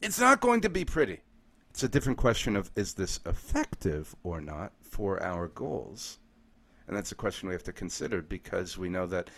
it's 0.00 0.20
not 0.20 0.40
going 0.40 0.60
to 0.62 0.70
be 0.70 0.84
pretty. 0.84 1.20
It's 1.70 1.82
a 1.82 1.88
different 1.88 2.18
question 2.18 2.54
of 2.56 2.70
is 2.76 2.94
this 2.94 3.18
effective 3.26 4.14
or 4.22 4.40
not 4.40 4.72
for 4.80 5.22
our 5.22 5.48
goals? 5.48 6.18
And 6.86 6.96
that's 6.96 7.12
a 7.12 7.16
question 7.16 7.48
we 7.48 7.54
have 7.54 7.62
to 7.64 7.72
consider 7.72 8.22
because 8.22 8.76
we 8.78 8.88
know 8.88 9.06
that 9.06 9.30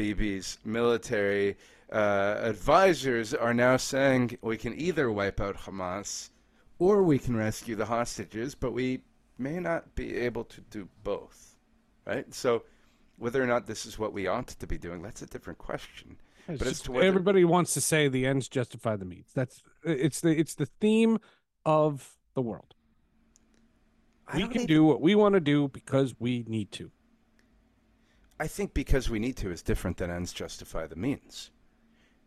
Bibi's 0.00 0.58
military 0.64 1.58
uh, 1.92 2.38
advisors 2.40 3.34
are 3.34 3.52
now 3.52 3.76
saying 3.76 4.38
we 4.40 4.56
can 4.56 4.72
either 4.80 5.12
wipe 5.12 5.40
out 5.42 5.56
Hamas 5.58 6.30
or 6.78 7.02
we 7.02 7.18
can 7.18 7.36
rescue 7.36 7.76
the 7.76 7.84
hostages, 7.84 8.54
but 8.54 8.72
we 8.72 9.02
may 9.36 9.60
not 9.60 9.94
be 9.94 10.16
able 10.16 10.44
to 10.44 10.62
do 10.70 10.88
both, 11.04 11.56
right? 12.06 12.32
So, 12.32 12.62
whether 13.18 13.42
or 13.42 13.46
not 13.46 13.66
this 13.66 13.84
is 13.84 13.98
what 13.98 14.14
we 14.14 14.26
ought 14.26 14.48
to 14.48 14.66
be 14.66 14.78
doing, 14.78 15.02
that's 15.02 15.20
a 15.20 15.26
different 15.26 15.58
question. 15.58 16.16
It's 16.48 16.58
But 16.58 16.66
as 16.68 16.72
just- 16.72 16.84
to 16.86 16.92
whether- 16.92 17.06
everybody 17.06 17.44
wants 17.44 17.74
to 17.74 17.82
say 17.82 18.08
the 18.08 18.24
ends 18.24 18.48
justify 18.48 18.96
the 18.96 19.04
means. 19.04 19.30
That's 19.34 19.62
it's 19.84 20.22
the 20.22 20.30
it's 20.30 20.54
the 20.54 20.64
theme 20.66 21.18
of 21.66 22.16
the 22.32 22.40
world. 22.40 22.74
We 24.32 24.42
can 24.44 24.52
even- 24.52 24.66
do 24.66 24.84
what 24.84 25.02
we 25.02 25.14
want 25.14 25.34
to 25.34 25.40
do 25.40 25.68
because 25.68 26.14
we 26.18 26.44
need 26.48 26.72
to. 26.72 26.90
I 28.40 28.46
think 28.46 28.72
because 28.72 29.10
we 29.10 29.18
need 29.18 29.36
to 29.36 29.50
is 29.50 29.60
different 29.60 29.98
than 29.98 30.10
ends 30.10 30.32
justify 30.32 30.86
the 30.86 30.96
means. 30.96 31.50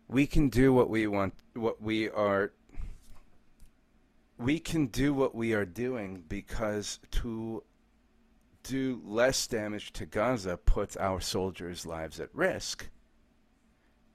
We 0.08 0.28
can 0.28 0.50
do 0.50 0.72
what 0.72 0.88
we 0.88 1.08
want, 1.08 1.34
what 1.56 1.82
we 1.82 2.08
are. 2.08 2.54
We 4.38 4.60
can 4.60 4.88
do 4.88 5.12
what 5.12 5.34
we 5.34 5.54
are 5.54 5.66
doing 5.66 6.24
because 6.30 7.00
to 7.14 7.64
do 8.62 9.02
less 9.04 9.48
damage 9.48 9.92
to 9.94 10.06
Gaza 10.06 10.56
puts 10.56 10.96
our 10.98 11.20
soldiers' 11.20 11.84
lives 11.84 12.20
at 12.20 12.30
risk. 12.32 12.92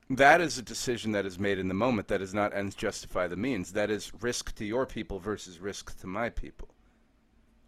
That 0.09 0.41
is 0.41 0.57
a 0.57 0.63
decision 0.63 1.11
that 1.13 1.27
is 1.27 1.37
made 1.37 1.59
in 1.59 1.67
the 1.67 1.75
moment. 1.75 2.07
That 2.07 2.23
is 2.23 2.33
not 2.33 2.55
ends 2.55 2.77
justify 2.77 3.27
the 3.27 3.37
means. 3.37 3.73
That 3.73 3.91
is 3.91 4.13
risk 4.21 4.55
to 4.55 4.65
your 4.65 4.87
people 4.87 5.19
versus 5.19 5.59
risk 5.59 5.99
to 5.99 6.07
my 6.07 6.31
people 6.31 6.69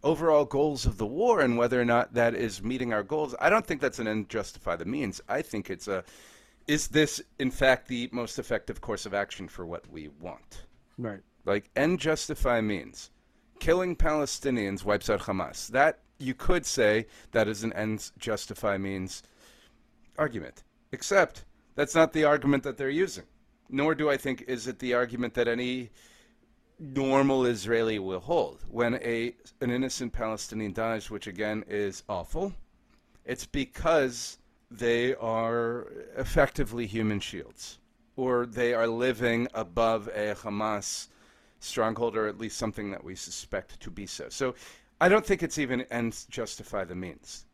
overall 0.03 0.45
goals 0.45 0.85
of 0.85 0.97
the 0.97 1.05
war 1.05 1.41
and 1.41 1.57
whether 1.57 1.79
or 1.79 1.85
not 1.85 2.13
that 2.13 2.35
is 2.35 2.63
meeting 2.63 2.93
our 2.93 3.03
goals. 3.03 3.35
I 3.39 3.49
don't 3.49 3.65
think 3.65 3.81
that's 3.81 3.99
an 3.99 4.07
end 4.07 4.29
justify 4.29 4.75
the 4.75 4.85
means. 4.85 5.21
I 5.29 5.41
think 5.41 5.69
it's 5.69 5.87
a 5.87 6.03
is 6.67 6.89
this 6.89 7.21
in 7.39 7.51
fact 7.51 7.87
the 7.87 8.09
most 8.11 8.39
effective 8.39 8.81
course 8.81 9.05
of 9.05 9.13
action 9.13 9.47
for 9.47 9.65
what 9.65 9.89
we 9.91 10.09
want? 10.19 10.65
Right. 10.97 11.21
Like 11.45 11.69
end 11.75 11.99
justify 11.99 12.61
means 12.61 13.09
killing 13.59 13.95
Palestinians 13.95 14.83
wipes 14.83 15.09
out 15.09 15.21
Hamas. 15.21 15.67
That 15.67 15.99
you 16.17 16.33
could 16.33 16.65
say 16.65 17.07
that 17.31 17.47
is 17.47 17.63
an 17.63 17.73
end 17.73 18.11
justify 18.17 18.77
means 18.77 19.23
argument. 20.17 20.63
Except 20.91 21.45
that's 21.75 21.95
not 21.95 22.13
the 22.13 22.25
argument 22.25 22.63
that 22.63 22.77
they're 22.77 22.89
using. 22.89 23.23
Nor 23.69 23.95
do 23.95 24.09
I 24.09 24.17
think 24.17 24.43
is 24.47 24.67
it 24.67 24.79
the 24.79 24.93
argument 24.93 25.33
that 25.35 25.47
any 25.47 25.91
normal 26.81 27.45
Israeli 27.45 27.99
will 27.99 28.19
hold. 28.19 28.63
When 28.67 28.95
a 28.95 29.35
an 29.61 29.69
innocent 29.69 30.11
Palestinian 30.11 30.73
dies, 30.73 31.11
which 31.11 31.27
again 31.27 31.63
is 31.67 32.03
awful, 32.09 32.53
it's 33.23 33.45
because 33.45 34.39
they 34.71 35.13
are 35.15 35.87
effectively 36.17 36.87
human 36.87 37.19
shields, 37.19 37.77
or 38.15 38.45
they 38.47 38.73
are 38.73 38.87
living 38.87 39.47
above 39.53 40.07
a 40.07 40.33
Hamas 40.33 41.07
stronghold, 41.59 42.17
or 42.17 42.27
at 42.27 42.39
least 42.39 42.57
something 42.57 42.89
that 42.89 43.03
we 43.03 43.15
suspect 43.15 43.79
to 43.79 43.91
be 43.91 44.07
so. 44.07 44.27
So, 44.29 44.55
I 44.99 45.09
don't 45.09 45.25
think 45.25 45.43
it's 45.43 45.59
even 45.59 45.81
ends 45.91 46.25
justify 46.25 46.83
the 46.83 46.95
means. 46.95 47.45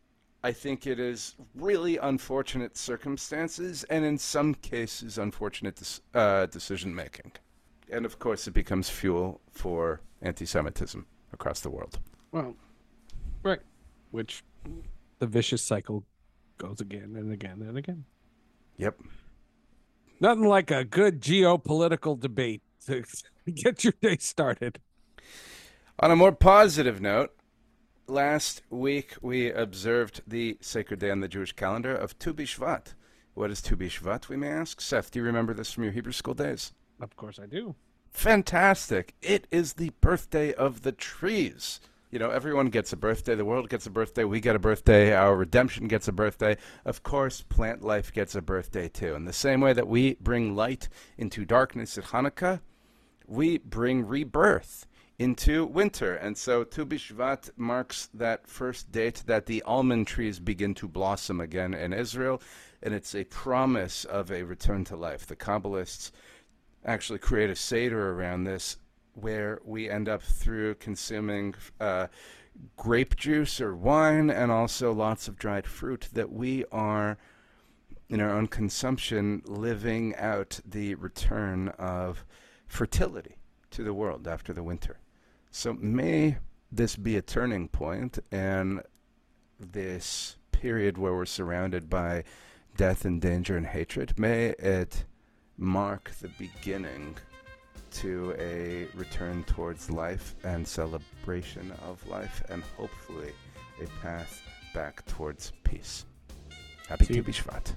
I 0.44 0.54
think 0.54 0.88
it 0.88 1.00
is 1.00 1.36
really 1.56 1.98
unfortunate 1.98 2.78
circumstances, 2.78 3.84
and 3.86 4.06
in 4.06 4.18
some 4.18 4.54
cases, 4.54 5.18
unfortunate 5.18 6.00
uh, 6.14 6.46
decision 6.46 6.96
making. 6.96 7.34
And 7.92 8.06
of 8.06 8.20
course, 8.20 8.48
it 8.48 8.52
becomes 8.52 8.90
fuel 8.90 9.42
for 9.52 10.02
anti 10.22 10.46
Semitism 10.46 11.06
across 11.34 11.62
the 11.62 11.70
world. 11.70 12.00
Well, 12.32 12.56
right. 13.44 13.60
Which 14.12 14.44
the 15.20 15.28
vicious 15.28 15.64
cycle 15.64 16.04
goes 16.58 16.82
again 16.82 17.16
and 17.16 17.32
again 17.32 17.62
and 17.62 17.78
again. 17.78 18.06
Yep. 18.78 19.00
Nothing 20.20 20.48
like 20.48 20.72
a 20.72 20.84
good 20.84 21.22
geopolitical 21.22 22.20
debate 22.20 22.62
to 22.88 23.04
get 23.54 23.84
your 23.84 23.94
day 24.02 24.18
started. 24.20 24.80
On 26.00 26.12
a 26.12 26.16
more 26.16 26.32
positive 26.32 27.02
note, 27.02 27.36
last 28.08 28.62
week 28.70 29.16
we 29.22 29.52
observed 29.52 30.22
the 30.28 30.58
sacred 30.62 31.00
day 31.00 31.10
on 31.10 31.22
the 31.22 31.28
Jewish 31.28 31.54
calendar 31.54 31.94
of 31.94 32.18
Tu 32.20 32.34
B'Shvat. 32.34 32.94
What 33.34 33.52
is 33.52 33.62
Tu 33.62 33.76
B'Shvat, 33.76 34.30
we 34.30 34.38
may 34.38 34.50
ask? 34.50 34.82
Seth, 34.82 35.12
do 35.12 35.20
you 35.20 35.26
remember 35.26 35.54
this 35.54 35.72
from 35.72 35.84
your 35.84 35.94
Hebrew 35.94 36.12
school 36.12 36.34
days? 36.34 36.74
Of 37.00 37.16
course 37.16 37.40
I 37.40 37.46
do. 37.46 37.76
Fantastic. 38.10 39.14
It 39.22 39.48
is 39.52 39.74
the 39.74 39.92
birthday 40.02 40.54
of 40.54 40.82
the 40.82 40.92
trees. 40.92 41.80
You 42.10 42.20
know, 42.20 42.32
everyone 42.32 42.68
gets 42.68 42.94
a 42.94 42.98
birthday. 42.98 43.36
The 43.36 43.46
world 43.46 43.70
gets 43.70 43.86
a 43.86 43.90
birthday. 43.90 44.24
We 44.24 44.40
get 44.40 44.56
a 44.56 44.60
birthday. 44.60 45.14
Our 45.14 45.36
redemption 45.36 45.88
gets 45.88 46.08
a 46.08 46.14
birthday. 46.14 46.56
Of 46.86 47.04
course, 47.04 47.42
plant 47.42 47.84
life 47.84 48.14
gets 48.14 48.34
a 48.34 48.42
birthday 48.42 48.88
too. 48.88 49.14
In 49.14 49.26
the 49.26 49.34
same 49.34 49.60
way 49.60 49.74
that 49.74 49.88
we 49.88 50.16
bring 50.16 50.56
light 50.56 50.88
into 51.18 51.44
darkness 51.44 51.98
at 51.98 52.06
Hanukkah, 52.06 52.62
we 53.28 53.58
bring 53.58 54.08
rebirth 54.08 54.88
into 55.20 55.66
winter. 55.66 56.16
And 56.16 56.38
so 56.38 56.64
Tu 56.64 56.86
B'Shvat 56.86 57.50
marks 57.58 58.10
that 58.14 58.48
first 58.48 58.92
date 58.92 59.24
that 59.26 59.46
the 59.46 59.62
almond 59.64 60.08
trees 60.08 60.40
begin 60.40 60.76
to 60.76 60.88
blossom 60.88 61.42
again 61.42 61.74
in 61.74 61.92
Israel. 61.92 62.42
And 62.82 62.94
it's 62.94 63.16
a 63.16 63.26
promise 63.26 64.06
of 64.06 64.32
a 64.32 64.44
return 64.44 64.86
to 64.86 64.96
life. 64.96 65.26
The 65.26 65.36
Kabbalists 65.36 66.12
actually 66.88 67.20
create 67.20 67.50
a 67.50 67.56
Seder 67.56 68.12
around 68.12 68.46
this 68.46 68.78
where 69.14 69.60
we 69.66 69.90
end 69.90 70.08
up 70.08 70.22
through 70.22 70.76
consuming 70.76 71.54
uh, 71.80 72.08
grape 72.76 73.16
juice 73.16 73.60
or 73.60 73.76
wine 73.76 74.30
and 74.30 74.52
also 74.52 74.92
lots 74.92 75.28
of 75.28 75.38
dried 75.38 75.68
fruit 75.68 76.08
that 76.14 76.32
we 76.32 76.64
are 76.72 77.18
in 78.10 78.22
our 78.22 78.30
own 78.30 78.48
consumption 78.48 79.42
living 79.46 80.16
out 80.16 80.60
the 80.66 80.96
return 80.96 81.68
of 81.78 82.26
fertility 82.68 83.36
to 83.70 83.84
the 83.84 83.94
world 83.94 84.28
after 84.28 84.54
the 84.54 84.64
winter. 84.64 85.00
So 85.52 85.74
may 85.74 86.38
this 86.72 86.96
be 86.96 87.18
a 87.18 87.22
turning 87.22 87.68
point 87.68 88.20
and 88.32 88.82
this 89.60 90.38
period 90.52 90.98
where 90.98 91.14
we're 91.14 91.26
surrounded 91.26 91.90
by 91.90 92.24
death 92.76 93.04
and 93.06 93.20
danger 93.22 93.58
and 93.58 93.66
hatred, 93.66 94.18
may 94.18 94.48
it 94.60 95.06
mark 95.58 96.12
the 96.22 96.30
beginning 96.38 97.16
to 97.92 98.36
a 98.38 98.88
return 98.96 99.44
towards 99.46 99.90
life 99.90 100.36
and 100.44 100.68
celebration 100.68 101.72
of 101.88 102.06
life 102.08 102.44
and 102.50 102.64
hopefully 102.78 103.32
a 103.82 103.88
path 104.02 104.42
back 104.74 105.06
towards 105.06 105.54
peace. 105.64 106.06
Happy 106.88 107.06
Tu 107.06 107.24
B'Shvat. 107.24 107.74